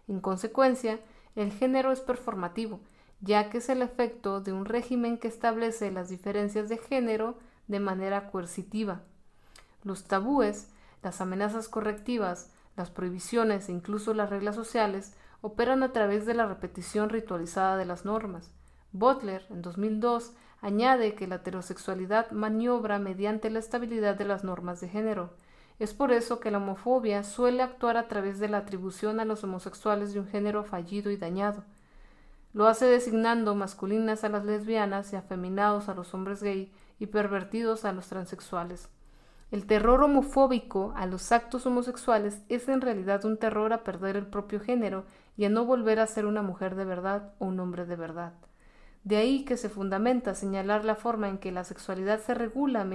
En 0.08 0.20
consecuencia, 0.20 0.98
el 1.36 1.52
género 1.52 1.92
es 1.92 2.00
performativo, 2.00 2.80
ya 3.22 3.48
que 3.48 3.58
es 3.58 3.68
el 3.70 3.80
efecto 3.80 4.40
de 4.40 4.52
un 4.52 4.66
régimen 4.66 5.16
que 5.16 5.28
establece 5.28 5.90
las 5.90 6.10
diferencias 6.10 6.68
de 6.68 6.76
género 6.76 7.38
de 7.68 7.80
manera 7.80 8.30
coercitiva. 8.30 9.00
Los 9.82 10.04
tabúes, 10.04 10.68
las 11.02 11.20
amenazas 11.20 11.68
correctivas, 11.68 12.50
las 12.76 12.90
prohibiciones 12.90 13.68
e 13.68 13.72
incluso 13.72 14.12
las 14.12 14.28
reglas 14.28 14.54
sociales 14.54 15.14
operan 15.40 15.82
a 15.82 15.92
través 15.92 16.26
de 16.26 16.34
la 16.34 16.46
repetición 16.46 17.08
ritualizada 17.08 17.76
de 17.76 17.86
las 17.86 18.04
normas. 18.04 18.50
Butler, 18.92 19.46
en 19.48 19.62
2002, 19.62 20.34
Añade 20.62 21.16
que 21.16 21.26
la 21.26 21.36
heterosexualidad 21.36 22.30
maniobra 22.30 23.00
mediante 23.00 23.50
la 23.50 23.58
estabilidad 23.58 24.14
de 24.14 24.24
las 24.24 24.44
normas 24.44 24.80
de 24.80 24.88
género. 24.88 25.30
Es 25.80 25.92
por 25.92 26.12
eso 26.12 26.38
que 26.38 26.52
la 26.52 26.58
homofobia 26.58 27.24
suele 27.24 27.64
actuar 27.64 27.96
a 27.96 28.06
través 28.06 28.38
de 28.38 28.48
la 28.48 28.58
atribución 28.58 29.18
a 29.18 29.24
los 29.24 29.42
homosexuales 29.42 30.14
de 30.14 30.20
un 30.20 30.28
género 30.28 30.62
fallido 30.62 31.10
y 31.10 31.16
dañado. 31.16 31.64
Lo 32.54 32.66
hace 32.66 32.86
designando 32.86 33.54
masculinas 33.54 34.24
a 34.24 34.28
las 34.28 34.44
lesbianas 34.44 35.12
y 35.12 35.16
afeminados 35.16 35.88
a 35.88 35.94
los 35.94 36.12
hombres 36.12 36.42
gay 36.42 36.70
y 36.98 37.06
pervertidos 37.06 37.84
a 37.84 37.92
los 37.92 38.08
transexuales. 38.08 38.88
El 39.50 39.66
terror 39.66 40.02
homofóbico 40.02 40.92
a 40.96 41.06
los 41.06 41.32
actos 41.32 41.66
homosexuales 41.66 42.42
es 42.48 42.68
en 42.68 42.80
realidad 42.80 43.24
un 43.24 43.36
terror 43.36 43.72
a 43.72 43.84
perder 43.84 44.16
el 44.16 44.26
propio 44.26 44.60
género 44.60 45.04
y 45.36 45.44
a 45.44 45.50
no 45.50 45.64
volver 45.64 46.00
a 46.00 46.06
ser 46.06 46.26
una 46.26 46.42
mujer 46.42 46.74
de 46.74 46.84
verdad 46.84 47.32
o 47.38 47.46
un 47.46 47.60
hombre 47.60 47.84
de 47.84 47.96
verdad. 47.96 48.32
De 49.04 49.16
ahí 49.16 49.44
que 49.44 49.56
se 49.56 49.68
fundamenta 49.68 50.34
señalar 50.34 50.84
la 50.84 50.94
forma 50.94 51.28
en 51.28 51.38
que 51.38 51.52
la 51.52 51.64
sexualidad 51.64 52.20
se 52.20 52.34
regula 52.34 52.86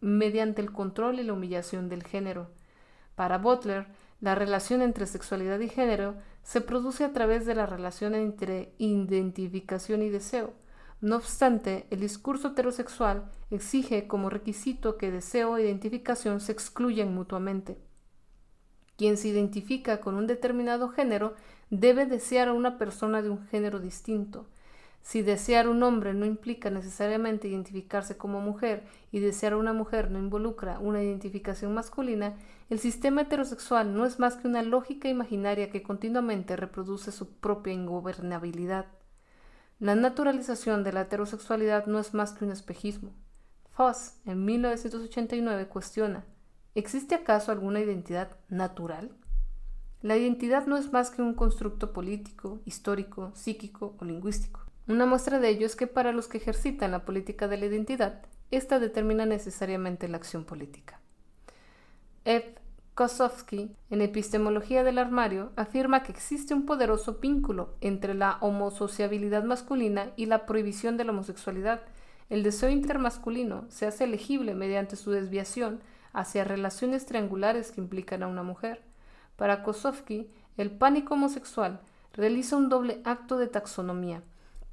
mediante 0.00 0.60
el 0.60 0.72
control 0.72 1.20
y 1.20 1.22
la 1.22 1.34
humillación 1.34 1.88
del 1.88 2.02
género. 2.02 2.48
Para 3.14 3.38
Butler, 3.38 3.86
la 4.22 4.34
relación 4.34 4.80
entre 4.80 5.04
sexualidad 5.06 5.60
y 5.60 5.68
género 5.68 6.14
se 6.42 6.62
produce 6.62 7.04
a 7.04 7.12
través 7.12 7.44
de 7.44 7.54
la 7.54 7.66
relación 7.66 8.14
entre 8.14 8.72
identificación 8.78 10.00
y 10.00 10.08
deseo, 10.08 10.54
no 11.02 11.16
obstante, 11.16 11.88
el 11.90 11.98
discurso 11.98 12.48
heterosexual 12.48 13.24
exige 13.50 14.06
como 14.06 14.30
requisito 14.30 14.98
que 14.98 15.10
deseo 15.10 15.56
e 15.56 15.64
identificación 15.64 16.38
se 16.38 16.52
excluyan 16.52 17.12
mutuamente. 17.12 17.76
Quien 18.96 19.16
se 19.16 19.26
identifica 19.26 20.00
con 20.00 20.14
un 20.14 20.28
determinado 20.28 20.88
género 20.90 21.34
debe 21.70 22.06
desear 22.06 22.46
a 22.46 22.52
una 22.52 22.78
persona 22.78 23.20
de 23.20 23.30
un 23.30 23.44
género 23.48 23.80
distinto. 23.80 24.46
Si 25.02 25.22
desear 25.22 25.68
un 25.68 25.82
hombre 25.82 26.14
no 26.14 26.24
implica 26.24 26.70
necesariamente 26.70 27.48
identificarse 27.48 28.16
como 28.16 28.40
mujer 28.40 28.84
y 29.10 29.18
desear 29.18 29.56
una 29.56 29.72
mujer 29.72 30.10
no 30.10 30.18
involucra 30.18 30.78
una 30.78 31.02
identificación 31.02 31.74
masculina, 31.74 32.36
el 32.70 32.78
sistema 32.78 33.22
heterosexual 33.22 33.94
no 33.94 34.06
es 34.06 34.20
más 34.20 34.36
que 34.36 34.46
una 34.46 34.62
lógica 34.62 35.08
imaginaria 35.08 35.70
que 35.70 35.82
continuamente 35.82 36.56
reproduce 36.56 37.10
su 37.10 37.34
propia 37.34 37.72
ingobernabilidad. 37.72 38.86
La 39.80 39.96
naturalización 39.96 40.84
de 40.84 40.92
la 40.92 41.02
heterosexualidad 41.02 41.86
no 41.86 41.98
es 41.98 42.14
más 42.14 42.32
que 42.32 42.44
un 42.44 42.52
espejismo. 42.52 43.10
Foss, 43.72 44.14
en 44.24 44.44
1989, 44.44 45.66
cuestiona, 45.66 46.24
¿existe 46.76 47.16
acaso 47.16 47.50
alguna 47.50 47.80
identidad 47.80 48.36
natural? 48.48 49.10
La 50.00 50.16
identidad 50.16 50.66
no 50.66 50.76
es 50.76 50.92
más 50.92 51.10
que 51.10 51.22
un 51.22 51.34
constructo 51.34 51.92
político, 51.92 52.60
histórico, 52.64 53.32
psíquico 53.34 53.96
o 53.98 54.04
lingüístico. 54.04 54.60
Una 54.88 55.06
muestra 55.06 55.38
de 55.38 55.48
ello 55.48 55.66
es 55.66 55.76
que 55.76 55.86
para 55.86 56.12
los 56.12 56.28
que 56.28 56.38
ejercitan 56.38 56.90
la 56.90 57.04
política 57.04 57.48
de 57.48 57.56
la 57.56 57.66
identidad, 57.66 58.22
ésta 58.50 58.78
determina 58.78 59.26
necesariamente 59.26 60.08
la 60.08 60.16
acción 60.16 60.44
política. 60.44 61.00
Kosowski, 62.94 63.74
en 63.88 64.02
Epistemología 64.02 64.84
del 64.84 64.98
Armario, 64.98 65.50
afirma 65.56 66.02
que 66.02 66.12
existe 66.12 66.52
un 66.52 66.66
poderoso 66.66 67.14
vínculo 67.14 67.74
entre 67.80 68.12
la 68.12 68.36
homosociabilidad 68.42 69.44
masculina 69.44 70.10
y 70.16 70.26
la 70.26 70.44
prohibición 70.44 70.98
de 70.98 71.04
la 71.04 71.12
homosexualidad. 71.12 71.80
El 72.28 72.42
deseo 72.42 72.68
intermasculino 72.68 73.64
se 73.70 73.86
hace 73.86 74.04
elegible 74.04 74.54
mediante 74.54 74.96
su 74.96 75.10
desviación 75.10 75.80
hacia 76.12 76.44
relaciones 76.44 77.06
triangulares 77.06 77.72
que 77.72 77.80
implican 77.80 78.22
a 78.22 78.26
una 78.26 78.42
mujer. 78.42 78.82
Para 79.36 79.62
Kosowski, 79.62 80.30
el 80.58 80.70
pánico 80.70 81.14
homosexual 81.14 81.80
realiza 82.12 82.56
un 82.56 82.68
doble 82.68 83.00
acto 83.04 83.38
de 83.38 83.46
taxonomía. 83.46 84.22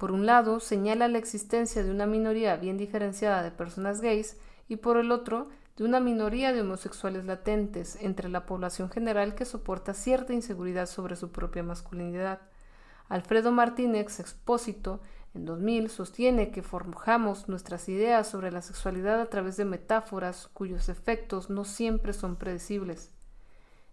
Por 0.00 0.12
un 0.12 0.24
lado, 0.24 0.60
señala 0.60 1.08
la 1.08 1.18
existencia 1.18 1.84
de 1.84 1.90
una 1.90 2.06
minoría 2.06 2.56
bien 2.56 2.78
diferenciada 2.78 3.42
de 3.42 3.50
personas 3.50 4.00
gays 4.00 4.38
y 4.66 4.76
por 4.76 4.96
el 4.96 5.12
otro, 5.12 5.50
de 5.76 5.84
una 5.84 6.00
minoría 6.00 6.54
de 6.54 6.62
homosexuales 6.62 7.26
latentes 7.26 7.98
entre 8.00 8.30
la 8.30 8.46
población 8.46 8.88
general 8.88 9.34
que 9.34 9.44
soporta 9.44 9.92
cierta 9.92 10.32
inseguridad 10.32 10.86
sobre 10.86 11.16
su 11.16 11.32
propia 11.32 11.62
masculinidad. 11.62 12.40
Alfredo 13.10 13.52
Martínez, 13.52 14.20
expósito, 14.20 15.02
en 15.34 15.44
2000 15.44 15.90
sostiene 15.90 16.50
que 16.50 16.62
forjamos 16.62 17.50
nuestras 17.50 17.86
ideas 17.90 18.26
sobre 18.26 18.50
la 18.50 18.62
sexualidad 18.62 19.20
a 19.20 19.26
través 19.26 19.58
de 19.58 19.66
metáforas 19.66 20.48
cuyos 20.54 20.88
efectos 20.88 21.50
no 21.50 21.66
siempre 21.66 22.14
son 22.14 22.36
predecibles. 22.36 23.12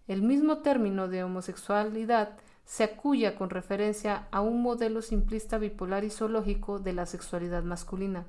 El 0.06 0.22
mismo 0.22 0.62
término 0.62 1.06
de 1.06 1.22
homosexualidad 1.22 2.38
se 2.68 2.84
acuya 2.84 3.34
con 3.34 3.48
referencia 3.48 4.28
a 4.30 4.42
un 4.42 4.60
modelo 4.60 5.00
simplista 5.00 5.56
bipolar 5.56 6.04
y 6.04 6.10
zoológico 6.10 6.78
de 6.78 6.92
la 6.92 7.06
sexualidad 7.06 7.62
masculina. 7.62 8.26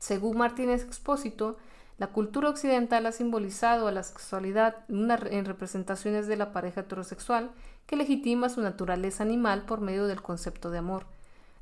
Según 0.00 0.38
Martínez 0.38 0.82
Expósito, 0.82 1.56
la 1.98 2.08
cultura 2.08 2.48
occidental 2.48 3.06
ha 3.06 3.12
simbolizado 3.12 3.86
a 3.86 3.92
la 3.92 4.02
sexualidad 4.02 4.78
en 4.88 5.44
representaciones 5.44 6.26
de 6.26 6.36
la 6.36 6.52
pareja 6.52 6.80
heterosexual 6.80 7.52
que 7.86 7.94
legitima 7.94 8.48
su 8.48 8.60
naturaleza 8.60 9.22
animal 9.22 9.66
por 9.66 9.80
medio 9.80 10.08
del 10.08 10.20
concepto 10.20 10.72
de 10.72 10.78
amor. 10.78 11.06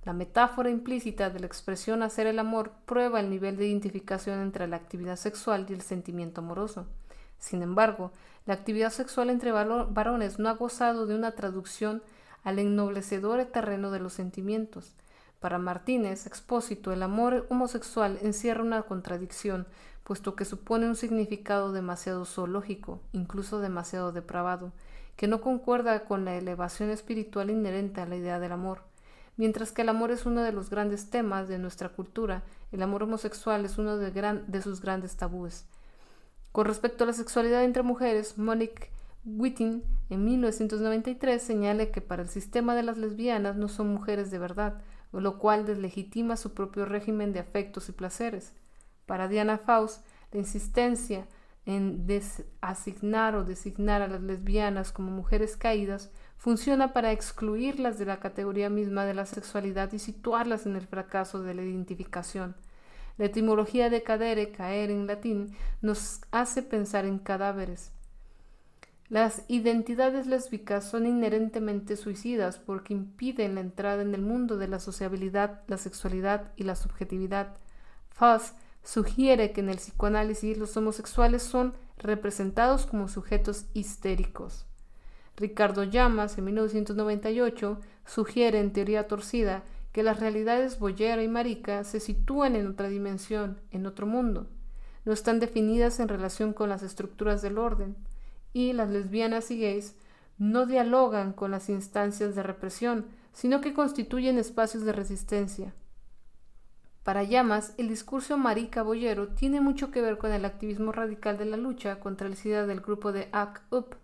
La 0.05 0.15
metáfora 0.15 0.71
implícita 0.71 1.29
de 1.29 1.41
la 1.41 1.47
expresión 1.47 2.03
hacer 2.03 2.27
el 2.27 2.39
amor 2.39 2.73
prueba 2.87 3.21
el 3.21 3.29
nivel 3.29 3.59
de 3.59 3.67
identificación 3.67 4.41
entre 4.41 4.67
la 4.67 4.77
actividad 4.77 5.17
sexual 5.17 5.67
y 5.69 5.75
el 5.75 5.83
sentimiento 5.83 6.41
amoroso. 6.41 6.87
Sin 7.41 7.63
embargo, 7.63 8.13
la 8.47 8.55
actividad 8.55 8.91
sexual 8.91 9.31
entre 9.31 9.51
varones 9.51 10.39
no 10.39 10.49
ha 10.49 10.53
gozado 10.53 11.07
de 11.07 11.17
una 11.17 11.33
traducción 11.33 12.03
al 12.45 12.59
ennoblecedor 12.59 13.45
terreno 13.47 13.91
de 13.91 13.99
los 14.01 14.13
sentimientos. 14.13 14.95
Para 15.41 15.59
Martínez, 15.59 16.27
expósito, 16.27 16.93
el 16.93 17.03
amor 17.03 17.47
homosexual 17.49 18.19
encierra 18.23 18.63
una 18.63 18.83
contradicción, 18.83 19.67
puesto 20.05 20.37
que 20.37 20.45
supone 20.45 20.87
un 20.87 20.97
significado 20.97 21.73
demasiado 21.73 22.25
zoológico, 22.25 23.01
incluso 23.13 23.61
demasiado 23.61 24.13
depravado, 24.13 24.73
que 25.17 25.29
no 25.29 25.41
concuerda 25.41 26.05
con 26.05 26.25
la 26.25 26.37
elevación 26.37 26.91
espiritual 26.91 27.51
inherente 27.51 28.01
a 28.01 28.07
la 28.07 28.17
idea 28.17 28.39
del 28.39 28.53
amor. 28.53 28.83
Mientras 29.37 29.73
que 29.73 29.83
el 29.83 29.89
amor 29.89 30.11
es 30.11 30.27
uno 30.27 30.43
de 30.43 30.53
los 30.53 30.69
grandes 30.69 31.09
temas 31.09 31.49
de 31.49 31.59
nuestra 31.59 31.89
cultura, 31.89 32.43
el 32.73 32.83
amor 32.83 33.05
homosexual 33.05 33.65
es 33.65 33.79
uno 33.79 33.97
de, 33.97 34.11
de 34.11 34.63
sus 34.63 34.83
grandes 34.83 35.17
tabúes. 35.17 35.65
Con 36.53 36.67
respecto 36.67 37.05
a 37.05 37.07
la 37.07 37.13
sexualidad 37.13 37.63
entre 37.65 37.83
mujeres, 37.83 38.37
Monique 38.37 38.91
Witting 39.25 39.83
en 40.09 40.25
1993 40.25 41.41
señala 41.41 41.87
que 41.87 42.01
para 42.01 42.23
el 42.23 42.29
sistema 42.29 42.75
de 42.75 42.83
las 42.83 42.99
lesbianas 42.99 43.57
no 43.57 43.69
son 43.69 43.93
mujeres 43.93 44.31
de 44.31 44.39
verdad, 44.39 44.83
lo 45.13 45.39
cual 45.39 45.67
deslegitima 45.67 46.37
su 46.37 46.55
propio 46.55 46.87
régimen 46.87 47.33
de 47.33 47.41
afectos 47.41 47.89
y 47.89 47.93
placeres. 47.93 48.53
Para 49.07 49.29
Diana 49.29 49.59
Faust, 49.59 50.05
la 50.33 50.41
insistencia 50.41 51.27
en 51.67 52.07
asignar 52.61 53.37
o 53.37 53.45
designar 53.45 54.03
a 54.03 54.09
las 54.09 54.23
lesbianas 54.23 54.93
como 54.93 55.11
mujeres 55.11 55.57
caídas 55.57 56.11
funciona 56.37 56.93
para 56.93 57.13
excluirlas 57.13 57.99
de 57.99 58.07
la 58.07 58.19
categoría 58.19 58.71
misma 58.71 59.05
de 59.05 59.15
la 59.15 59.27
sexualidad 59.27 59.93
y 59.93 59.99
situarlas 59.99 60.67
en 60.67 60.75
el 60.75 60.87
fracaso 60.87 61.43
de 61.43 61.55
la 61.55 61.63
identificación. 61.63 62.57
La 63.21 63.27
etimología 63.27 63.91
de 63.91 64.03
cadere, 64.03 64.51
caer 64.51 64.91
en 64.91 65.07
latín, 65.07 65.55
nos 65.83 66.23
hace 66.31 66.63
pensar 66.63 67.05
en 67.05 67.19
cadáveres. 67.19 67.93
Las 69.11 69.43
identidades 69.47 70.27
lésbicas 70.27 70.89
son 70.89 71.05
inherentemente 71.05 71.97
suicidas 71.97 72.57
porque 72.57 72.95
impiden 72.95 73.57
la 73.57 73.61
entrada 73.61 74.01
en 74.01 74.15
el 74.15 74.23
mundo 74.23 74.57
de 74.57 74.69
la 74.69 74.81
sociabilidad, 74.81 75.61
la 75.67 75.77
sexualidad 75.77 76.51
y 76.57 76.63
la 76.63 76.77
subjetividad. 76.77 77.59
Faust 78.09 78.57
sugiere 78.83 79.53
que 79.53 79.61
en 79.61 79.69
el 79.69 79.77
psicoanálisis 79.77 80.57
los 80.57 80.75
homosexuales 80.79 81.43
son 81.43 81.75
representados 81.99 82.87
como 82.87 83.07
sujetos 83.07 83.67
histéricos. 83.75 84.65
Ricardo 85.37 85.85
Llamas, 85.85 86.39
en 86.39 86.47
1998, 86.47 87.81
sugiere 88.07 88.61
en 88.61 88.73
teoría 88.73 89.09
torcida 89.09 89.63
que 89.93 90.03
las 90.03 90.21
realidades 90.21 90.79
boyera 90.79 91.23
y 91.23 91.29
marica 91.29 91.85
se 91.85 92.01
sitúan 92.01 92.57
en 92.57 92.67
otra 92.67 92.89
dimensión, 92.89 93.61
en 93.71 93.87
otro 93.87 94.07
mundo. 94.07 94.49
No 95.05 95.13
están 95.13 95.41
definidas 95.41 96.01
en 96.01 96.09
relación 96.09 96.53
con 96.53 96.69
las 96.69 96.83
estructuras 96.83 97.43
del 97.43 97.59
orden, 97.59 97.97
y 98.53 98.73
las 98.73 98.91
lesbianas 98.91 99.51
y 99.51 99.61
gays 99.61 99.97
no 100.39 100.67
dialogan 100.67 101.33
con 101.33 101.51
las 101.51 101.69
instancias 101.69 102.35
de 102.35 102.43
represión, 102.43 103.07
sino 103.33 103.61
que 103.61 103.75
constituyen 103.75 104.39
espacios 104.39 104.85
de 104.85 104.93
resistencia, 104.93 105.75
para 107.03 107.23
Llamas, 107.23 107.75
el 107.79 107.89
discurso 107.89 108.37
marica 108.37 108.83
boyero 108.83 109.29
tiene 109.29 109.63
mucho 109.63 109.91
que 109.91 110.03
ver 110.03 110.19
con 110.19 110.33
el 110.33 110.45
activismo 110.45 110.93
radical 110.93 111.39
de 111.39 111.47
la 111.47 111.57
lucha 111.57 111.99
contra 111.99 112.27
el 112.27 112.37
SIDA 112.37 112.67
del 112.67 112.83
grupo 112.83 113.11
de 113.11 113.31
ACT 113.33 113.73
UP 113.73 113.95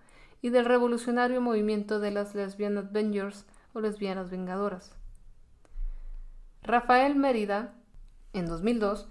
y 0.41 0.49
del 0.49 0.65
revolucionario 0.65 1.43
movimiento 1.43 2.01
de 2.01 2.11
las 2.11 2.35
Lesbian 2.35 2.79
Avengers 2.79 3.45
o 3.75 3.81
lesbianas 3.81 4.31
vengadoras. 4.31 4.95
Rafael 6.67 7.15
Mérida, 7.15 7.75
en 8.33 8.47
2002, 8.47 9.07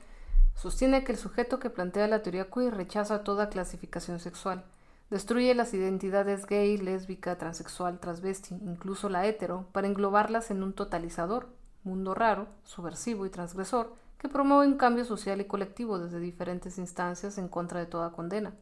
sostiene 0.56 1.06
que 1.06 1.14
el 1.14 1.18
sujeto 1.18 1.58
que 1.58 1.70
plantea 1.70 2.10
la 2.10 2.22
teoría 2.22 2.50
queer 2.50 2.76
rechaza 2.76 3.24
toda 3.24 3.48
clasificación 3.48 4.20
sexual, 4.20 4.66
destruye 5.10 5.56
las 5.56 5.74
identidades 5.74 6.48
gay, 6.48 6.78
lésbica, 6.78 7.38
transexual, 7.38 8.02
transvesti, 8.02 8.56
incluso 8.56 9.08
la 9.08 9.26
hetero, 9.26 9.70
para 9.72 9.88
englobarlas 9.88 10.52
en 10.52 10.64
un 10.64 10.74
totalizador, 10.74 11.48
mundo 11.86 12.14
raro, 12.14 12.50
subversivo 12.66 13.26
y 13.26 13.30
transgresor, 13.30 13.96
que 14.18 14.28
promueve 14.28 14.68
un 14.68 14.78
cambio 14.78 15.06
social 15.06 15.40
y 15.40 15.46
colectivo 15.46 15.98
desde 15.98 16.20
diferentes 16.20 16.78
instancias 16.78 17.38
en 17.38 17.48
contra 17.48 17.80
de 17.80 17.86
toda 17.86 18.12
condena. 18.12 18.54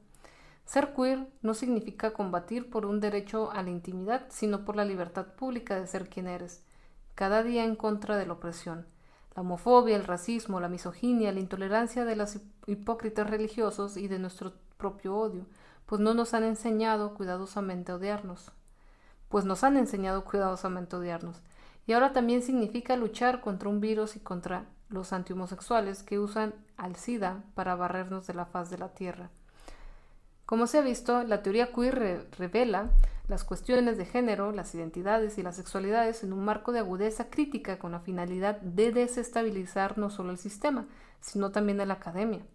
Ser 0.65 0.93
queer 0.93 1.27
no 1.41 1.55
significa 1.55 2.13
combatir 2.13 2.69
por 2.69 2.85
un 2.85 2.99
derecho 2.99 3.49
a 3.53 3.63
la 3.63 3.71
intimidad, 3.71 4.27
sino 4.29 4.63
por 4.63 4.75
la 4.75 4.85
libertad 4.85 5.33
pública 5.33 5.79
de 5.79 5.87
ser 5.87 6.09
quien 6.09 6.27
eres, 6.27 6.63
cada 7.15 7.43
día 7.43 7.63
en 7.63 7.75
contra 7.75 8.17
de 8.17 8.25
la 8.25 8.33
opresión. 8.33 8.85
La 9.35 9.41
homofobia, 9.41 9.95
el 9.95 10.03
racismo, 10.03 10.59
la 10.59 10.69
misoginia, 10.69 11.31
la 11.31 11.39
intolerancia 11.39 12.05
de 12.05 12.15
los 12.15 12.37
hipócritas 12.67 13.29
religiosos 13.29 13.97
y 13.97 14.07
de 14.07 14.19
nuestro 14.19 14.53
propio 14.77 15.15
odio, 15.15 15.45
pues 15.85 16.01
no 16.01 16.13
nos 16.13 16.33
han 16.33 16.43
enseñado 16.43 17.13
cuidadosamente 17.15 17.91
a 17.91 17.95
odiarnos. 17.95 18.51
Pues 19.29 19.45
nos 19.45 19.63
han 19.63 19.77
enseñado 19.77 20.23
cuidadosamente 20.23 20.95
a 20.95 20.99
odiarnos. 20.99 21.41
Y 21.87 21.93
ahora 21.93 22.13
también 22.13 22.41
significa 22.41 22.95
luchar 22.95 23.41
contra 23.41 23.69
un 23.69 23.81
virus 23.81 24.15
y 24.15 24.19
contra 24.19 24.65
los 24.89 25.11
antihomosexuales 25.11 26.03
que 26.03 26.19
usan 26.19 26.53
al 26.77 26.95
SIDA 26.95 27.43
para 27.55 27.75
barrernos 27.75 28.27
de 28.27 28.35
la 28.35 28.45
faz 28.45 28.69
de 28.69 28.77
la 28.77 28.89
Tierra. 28.89 29.29
Como 30.45 30.67
se 30.67 30.77
ha 30.77 30.81
visto, 30.81 31.23
la 31.23 31.41
teoría 31.41 31.73
queer 31.73 32.27
revela 32.37 32.89
las 33.27 33.43
cuestiones 33.43 33.97
de 33.97 34.05
género, 34.05 34.51
las 34.51 34.75
identidades 34.75 35.37
y 35.37 35.43
las 35.43 35.55
sexualidades 35.55 36.23
en 36.23 36.33
un 36.33 36.43
marco 36.43 36.71
de 36.71 36.79
agudeza 36.79 37.29
crítica 37.29 37.79
con 37.79 37.93
la 37.93 38.01
finalidad 38.01 38.59
de 38.59 38.91
desestabilizar 38.91 39.97
no 39.97 40.09
solo 40.09 40.31
el 40.31 40.37
sistema, 40.37 40.87
sino 41.21 41.51
también 41.51 41.77
la 41.77 41.93
academia. 41.93 42.45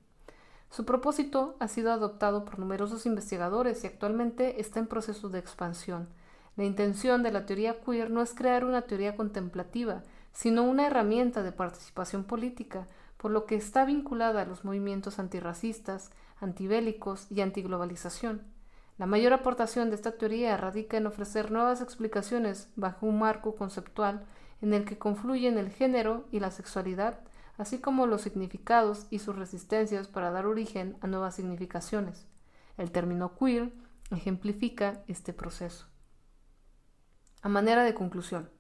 Su 0.70 0.84
propósito 0.84 1.56
ha 1.60 1.68
sido 1.68 1.92
adoptado 1.92 2.44
por 2.44 2.58
numerosos 2.58 3.06
investigadores 3.06 3.82
y 3.82 3.86
actualmente 3.86 4.60
está 4.60 4.78
en 4.78 4.86
proceso 4.86 5.30
de 5.30 5.38
expansión. 5.38 6.08
La 6.56 6.64
intención 6.64 7.22
de 7.22 7.32
la 7.32 7.46
teoría 7.46 7.80
queer 7.80 8.10
no 8.10 8.20
es 8.20 8.34
crear 8.34 8.64
una 8.64 8.82
teoría 8.82 9.16
contemplativa, 9.16 10.02
sino 10.32 10.64
una 10.64 10.86
herramienta 10.86 11.42
de 11.42 11.52
participación 11.52 12.24
política, 12.24 12.86
por 13.16 13.30
lo 13.30 13.46
que 13.46 13.56
está 13.56 13.84
vinculada 13.84 14.42
a 14.42 14.44
los 14.44 14.64
movimientos 14.64 15.18
antirracistas, 15.18 16.10
antibélicos 16.40 17.26
y 17.30 17.40
antiglobalización. 17.40 18.57
La 18.98 19.06
mayor 19.06 19.32
aportación 19.32 19.90
de 19.90 19.94
esta 19.94 20.18
teoría 20.18 20.56
radica 20.56 20.96
en 20.96 21.06
ofrecer 21.06 21.52
nuevas 21.52 21.80
explicaciones 21.80 22.68
bajo 22.74 23.06
un 23.06 23.20
marco 23.20 23.54
conceptual 23.54 24.26
en 24.60 24.74
el 24.74 24.84
que 24.84 24.98
confluyen 24.98 25.56
el 25.56 25.70
género 25.70 26.26
y 26.32 26.40
la 26.40 26.50
sexualidad, 26.50 27.20
así 27.58 27.78
como 27.78 28.06
los 28.06 28.22
significados 28.22 29.06
y 29.10 29.20
sus 29.20 29.36
resistencias 29.36 30.08
para 30.08 30.32
dar 30.32 30.46
origen 30.46 30.96
a 31.00 31.06
nuevas 31.06 31.36
significaciones. 31.36 32.26
El 32.76 32.90
término 32.90 33.36
queer 33.36 33.72
ejemplifica 34.10 35.04
este 35.06 35.32
proceso. 35.32 35.86
A 37.40 37.48
manera 37.48 37.84
de 37.84 37.94
conclusión, 37.94 38.50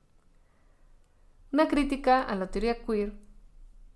una 1.50 1.66
crítica 1.66 2.22
a 2.22 2.36
la 2.36 2.48
teoría 2.52 2.84
queer 2.84 3.18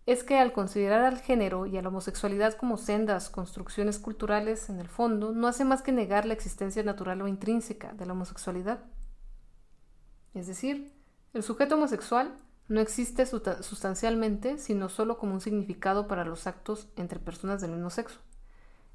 es 0.05 0.25
que 0.25 0.39
al 0.39 0.53
considerar 0.53 1.05
al 1.05 1.21
género 1.21 1.67
y 1.67 1.77
a 1.77 1.83
la 1.83 1.89
homosexualidad 1.89 2.55
como 2.55 2.77
sendas 2.77 3.31
construcciones 3.31 3.99
culturales, 3.99 4.69
en 4.69 4.81
el 4.81 4.89
fondo, 4.89 5.33
no 5.33 5.47
hace 5.47 5.65
más 5.65 5.83
que 5.83 5.93
negar 5.93 6.27
la 6.27 6.35
existencia 6.35 6.83
natural 6.83 7.23
o 7.23 7.29
intrínseca 7.29 7.93
de 7.93 8.07
la 8.07 8.13
homosexualidad. 8.13 8.81
Es 10.35 10.47
decir, 10.47 10.93
el 11.35 11.43
sujeto 11.43 11.77
homosexual 11.77 12.35
no 12.69 12.81
existe 12.81 13.27
sustancialmente, 13.27 14.59
sino 14.59 14.89
solo 14.89 15.19
como 15.19 15.35
un 15.35 15.41
significado 15.41 16.09
para 16.09 16.25
los 16.25 16.47
actos 16.47 16.89
entre 16.97 17.21
personas 17.21 17.61
del 17.61 17.73
mismo 17.73 17.91
sexo. 17.91 18.19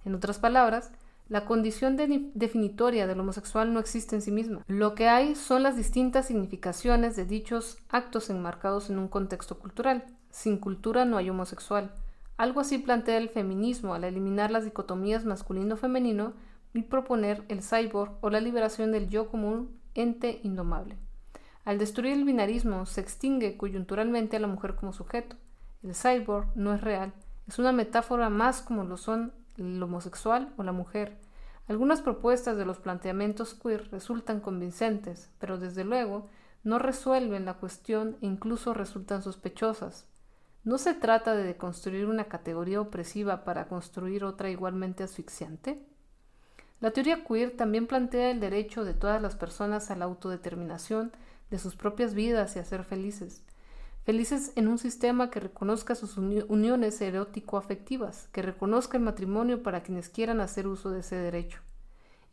En 0.04 0.16
otras 0.16 0.40
palabras, 0.40 0.92
la 1.30 1.46
condición 1.46 1.98
definitoria 2.34 3.08
del 3.08 3.20
homosexual 3.20 3.74
no 3.74 3.80
existe 3.80 4.16
en 4.16 4.22
sí 4.22 4.32
misma. 4.32 4.64
Lo 4.68 4.96
que 4.96 5.10
hay 5.10 5.36
son 5.36 5.64
las 5.64 5.76
distintas 5.76 6.28
significaciones 6.28 7.16
de 7.16 7.26
dichos 7.26 7.78
actos 7.90 8.30
enmarcados 8.30 8.90
en 8.90 8.98
un 8.98 9.10
contexto 9.10 9.60
cultural, 9.60 10.06
sin 10.30 10.58
cultura 10.58 11.06
no 11.06 11.18
hay 11.18 11.30
homosexual. 11.30 11.92
Algo 12.38 12.60
así 12.60 12.78
plantea 12.78 13.18
el 13.18 13.30
feminismo 13.30 13.94
al 13.94 14.04
eliminar 14.04 14.52
las 14.52 14.66
dicotomías 14.66 15.26
masculino-femenino 15.26 16.34
y 16.74 16.84
proponer 16.84 17.44
el 17.48 17.64
cyborg 17.64 18.12
o 18.22 18.30
la 18.30 18.40
liberación 18.40 18.92
del 18.92 19.10
yo 19.10 19.30
como 19.30 19.50
un 19.50 19.80
ente 19.96 20.40
indomable. 20.44 20.96
Al 21.66 21.80
destruir 21.80 22.14
el 22.14 22.24
binarismo 22.24 22.86
se 22.86 23.02
extingue 23.02 23.58
coyunturalmente 23.58 24.38
a 24.38 24.40
la 24.40 24.48
mujer 24.48 24.76
como 24.76 24.94
sujeto. 24.94 25.36
El 25.84 25.96
cyborg 25.96 26.48
no 26.56 26.74
es 26.74 26.82
real, 26.82 27.14
es 27.48 27.60
una 27.60 27.72
metáfora 27.72 28.30
más 28.30 28.62
como 28.62 28.84
lo 28.84 28.98
son 28.98 29.34
el 29.58 29.82
homosexual 29.82 30.54
o 30.58 30.64
la 30.64 30.72
mujer. 30.72 31.18
Algunas 31.68 32.02
propuestas 32.02 32.58
de 32.58 32.66
los 32.66 32.78
planteamientos 32.78 33.54
queer 33.54 33.90
resultan 33.92 34.40
convincentes, 34.40 35.30
pero 35.40 35.58
desde 35.58 35.84
luego 35.84 36.30
no 36.64 36.80
resuelven 36.80 37.46
la 37.46 37.56
cuestión 37.56 38.18
e 38.22 38.26
incluso 38.26 38.74
resultan 38.74 39.22
sospechosas. 39.22 40.08
¿No 40.68 40.78
se 40.78 40.94
trata 40.94 41.34
de 41.34 41.56
construir 41.56 42.08
una 42.08 42.26
categoría 42.26 42.82
opresiva 42.82 43.46
para 43.46 43.70
construir 43.70 44.26
otra 44.26 44.50
igualmente 44.50 45.02
asfixiante? 45.02 45.82
La 46.82 46.92
teoría 46.92 47.24
queer 47.24 47.56
también 47.56 47.88
plantea 47.88 48.32
el 48.32 48.42
derecho 48.42 48.84
de 48.84 48.94
todas 48.94 49.22
las 49.22 49.38
personas 49.38 49.90
a 49.92 49.96
la 49.96 50.04
autodeterminación 50.04 51.14
de 51.50 51.58
sus 51.58 51.78
propias 51.78 52.14
vidas 52.14 52.58
y 52.58 52.60
a 52.60 52.66
ser 52.66 52.84
felices. 52.84 53.44
Felices 54.04 54.52
en 54.58 54.68
un 54.68 54.78
sistema 54.78 55.32
que 55.32 55.40
reconozca 55.40 55.96
sus 55.96 56.18
uniones 56.18 57.00
erótico-afectivas, 57.00 58.28
que 58.34 58.42
reconozca 58.42 58.98
el 58.98 59.04
matrimonio 59.04 59.64
para 59.64 59.84
quienes 59.84 60.10
quieran 60.10 60.42
hacer 60.42 60.68
uso 60.68 60.90
de 60.92 61.00
ese 61.00 61.16
derecho. 61.16 61.62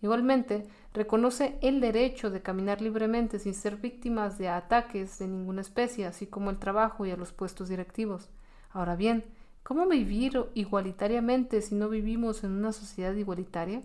Igualmente, 0.03 0.67
reconoce 0.93 1.59
el 1.63 1.81
derecho 1.81 2.31
de 2.31 2.43
caminar 2.43 2.81
libremente 2.81 3.39
sin 3.39 3.55
ser 3.55 3.77
víctimas 3.77 4.39
de 4.39 4.49
ataques 4.49 5.19
de 5.19 5.29
ninguna 5.29 5.61
especie, 5.61 6.07
así 6.07 6.27
como 6.27 6.51
el 6.51 6.59
trabajo 6.59 7.07
y 7.07 7.11
a 7.11 7.17
los 7.17 7.33
puestos 7.33 7.69
directivos. 7.69 8.29
Ahora 8.71 8.97
bien, 8.97 9.25
¿cómo 9.63 9.87
vivir 9.87 10.45
igualitariamente 10.55 11.63
si 11.63 11.75
no 11.75 11.89
vivimos 11.89 12.45
en 12.45 12.53
una 12.53 12.73
sociedad 12.73 13.15
igualitaria? 13.15 13.83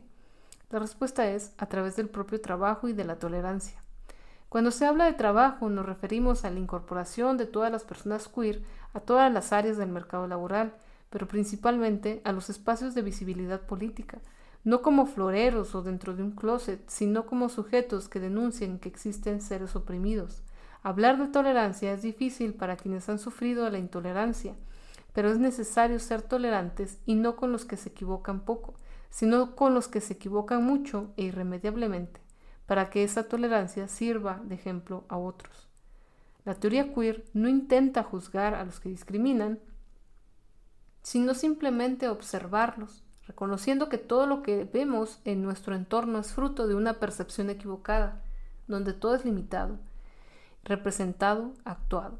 La 0.69 0.79
respuesta 0.79 1.27
es 1.29 1.53
a 1.57 1.65
través 1.65 1.95
del 1.95 2.09
propio 2.09 2.41
trabajo 2.41 2.87
y 2.87 2.93
de 2.93 3.05
la 3.05 3.17
tolerancia. 3.17 3.81
Cuando 4.49 4.71
se 4.71 4.85
habla 4.85 5.05
de 5.05 5.13
trabajo 5.13 5.69
nos 5.69 5.85
referimos 5.85 6.43
a 6.43 6.49
la 6.49 6.59
incorporación 6.59 7.37
de 7.37 7.45
todas 7.45 7.71
las 7.71 7.83
personas 7.83 8.27
queer 8.27 8.63
a 8.93 8.99
todas 8.99 9.31
las 9.31 9.53
áreas 9.53 9.77
del 9.77 9.89
mercado 9.89 10.27
laboral, 10.27 10.73
pero 11.09 11.27
principalmente 11.27 12.21
a 12.23 12.31
los 12.31 12.49
espacios 12.49 12.95
de 12.95 13.03
visibilidad 13.03 13.61
política, 13.61 14.19
no 14.63 14.81
como 14.81 15.05
floreros 15.05 15.73
o 15.75 15.81
dentro 15.81 16.15
de 16.15 16.23
un 16.23 16.31
closet, 16.31 16.81
sino 16.87 17.25
como 17.25 17.49
sujetos 17.49 18.09
que 18.09 18.19
denuncian 18.19 18.79
que 18.79 18.89
existen 18.89 19.41
seres 19.41 19.75
oprimidos. 19.75 20.43
Hablar 20.83 21.17
de 21.17 21.27
tolerancia 21.27 21.93
es 21.93 22.01
difícil 22.01 22.53
para 22.53 22.77
quienes 22.77 23.09
han 23.09 23.19
sufrido 23.19 23.69
la 23.69 23.79
intolerancia, 23.79 24.55
pero 25.13 25.29
es 25.29 25.39
necesario 25.39 25.99
ser 25.99 26.21
tolerantes 26.21 26.99
y 27.05 27.15
no 27.15 27.35
con 27.35 27.51
los 27.51 27.65
que 27.65 27.77
se 27.77 27.89
equivocan 27.89 28.41
poco, 28.41 28.75
sino 29.09 29.55
con 29.55 29.73
los 29.73 29.87
que 29.87 30.01
se 30.01 30.13
equivocan 30.13 30.63
mucho 30.63 31.11
e 31.17 31.23
irremediablemente, 31.23 32.21
para 32.65 32.89
que 32.89 33.03
esa 33.03 33.23
tolerancia 33.23 33.87
sirva 33.87 34.41
de 34.43 34.55
ejemplo 34.55 35.05
a 35.09 35.17
otros. 35.17 35.67
La 36.45 36.55
teoría 36.55 36.93
queer 36.93 37.25
no 37.33 37.49
intenta 37.49 38.03
juzgar 38.03 38.53
a 38.53 38.63
los 38.63 38.79
que 38.79 38.89
discriminan, 38.89 39.59
sino 41.01 41.33
simplemente 41.33 42.07
observarlos 42.07 43.03
reconociendo 43.29 43.89
que 43.89 43.99
todo 43.99 44.25
lo 44.25 44.41
que 44.41 44.63
vemos 44.63 45.19
en 45.23 45.43
nuestro 45.43 45.75
entorno 45.75 46.17
es 46.17 46.33
fruto 46.33 46.67
de 46.67 46.73
una 46.73 46.95
percepción 46.95 47.51
equivocada, 47.51 48.23
donde 48.67 48.91
todo 48.91 49.13
es 49.13 49.23
limitado, 49.23 49.77
representado, 50.63 51.53
actuado. 51.63 52.17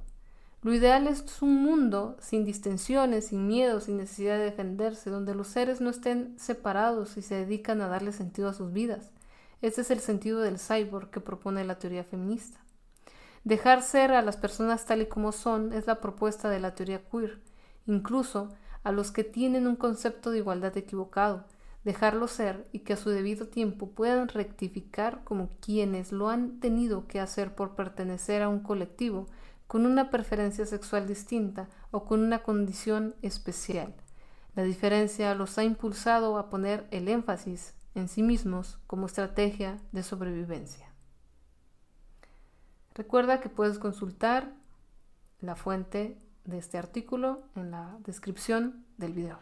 Lo 0.62 0.72
ideal 0.72 1.08
es 1.08 1.41
un 1.41 1.63
mundo 1.63 2.15
sin 2.19 2.45
distensiones, 2.45 3.28
sin 3.28 3.48
miedo, 3.48 3.80
sin 3.80 3.98
necesidad 3.98 4.38
de 4.38 4.43
defenderse, 4.43 5.10
donde 5.10 5.34
los 5.34 5.48
seres 5.48 5.82
no 5.82 5.89
estén 5.89 6.38
separados 6.38 7.17
y 7.17 7.24
se 7.24 7.34
dedican 7.34 7.82
a 7.82 7.88
darle 7.88 8.12
sentido 8.12 8.48
a 8.48 8.54
sus 8.54 8.72
vidas. 8.72 9.10
Ese 9.63 9.82
es 9.82 9.89
el 9.89 10.02
sentido 10.02 10.41
del 10.41 10.60
cyborg 10.60 11.10
que 11.10 11.22
propone 11.22 11.63
la 11.63 11.80
teoría 11.80 12.04
feminista. 12.04 12.60
Dejar 13.43 13.82
ser 13.82 14.12
a 14.12 14.22
las 14.22 14.38
personas 14.38 14.86
tal 14.86 15.02
y 15.02 15.08
como 15.08 15.32
son 15.32 15.74
es 15.74 15.88
la 15.88 16.02
propuesta 16.02 16.52
de 16.52 16.60
la 16.60 16.76
teoría 16.76 17.02
queer. 17.10 17.39
Incluso 17.88 18.54
a 18.84 18.92
los 18.92 19.12
que 19.12 19.24
tienen 19.24 19.68
un 19.68 19.76
concepto 19.76 20.32
de 20.32 20.39
igualdad 20.39 20.76
equivocado, 20.78 21.46
dejarlo 21.84 22.28
ser 22.28 22.68
y 22.72 22.80
que 22.80 22.94
a 22.94 22.98
su 22.98 23.10
debido 23.10 23.48
tiempo 23.48 23.92
puedan 23.92 24.28
rectificar 24.28 25.24
como 25.24 25.50
quienes 25.62 26.12
lo 26.12 26.30
han 26.30 26.60
tenido 26.60 27.08
que 27.08 27.20
hacer 27.20 27.56
por 27.56 27.76
pertenecer 27.76 28.42
a 28.42 28.50
un 28.50 28.60
colectivo 28.60 29.28
con 29.68 29.86
una 29.86 30.10
preferencia 30.10 30.65
sexual 30.65 31.08
distinta 31.08 31.70
o 31.92 32.06
con 32.06 32.24
una 32.24 32.44
condición 32.44 33.15
especial. 33.22 33.94
La 34.56 34.63
diferencia 34.63 35.36
los 35.36 35.58
ha 35.58 35.63
impulsado 35.63 36.38
a 36.38 36.50
poner 36.50 36.88
el 36.92 37.08
énfasis 37.08 37.75
en 37.96 38.08
sí 38.08 38.23
mismos 38.23 38.80
como 38.88 39.06
estrategia 39.06 39.77
de 39.92 40.04
sobrevivencia. 40.04 40.92
Recuerda 42.96 43.40
que 43.40 43.50
puedes 43.50 43.80
consultar 43.80 44.54
la 45.40 45.56
fuente 45.56 46.17
de 46.50 46.58
este 46.58 46.77
artículo 46.77 47.43
en 47.56 47.71
la 47.71 47.97
descripción 48.06 48.85
del 48.97 49.13
video. 49.13 49.39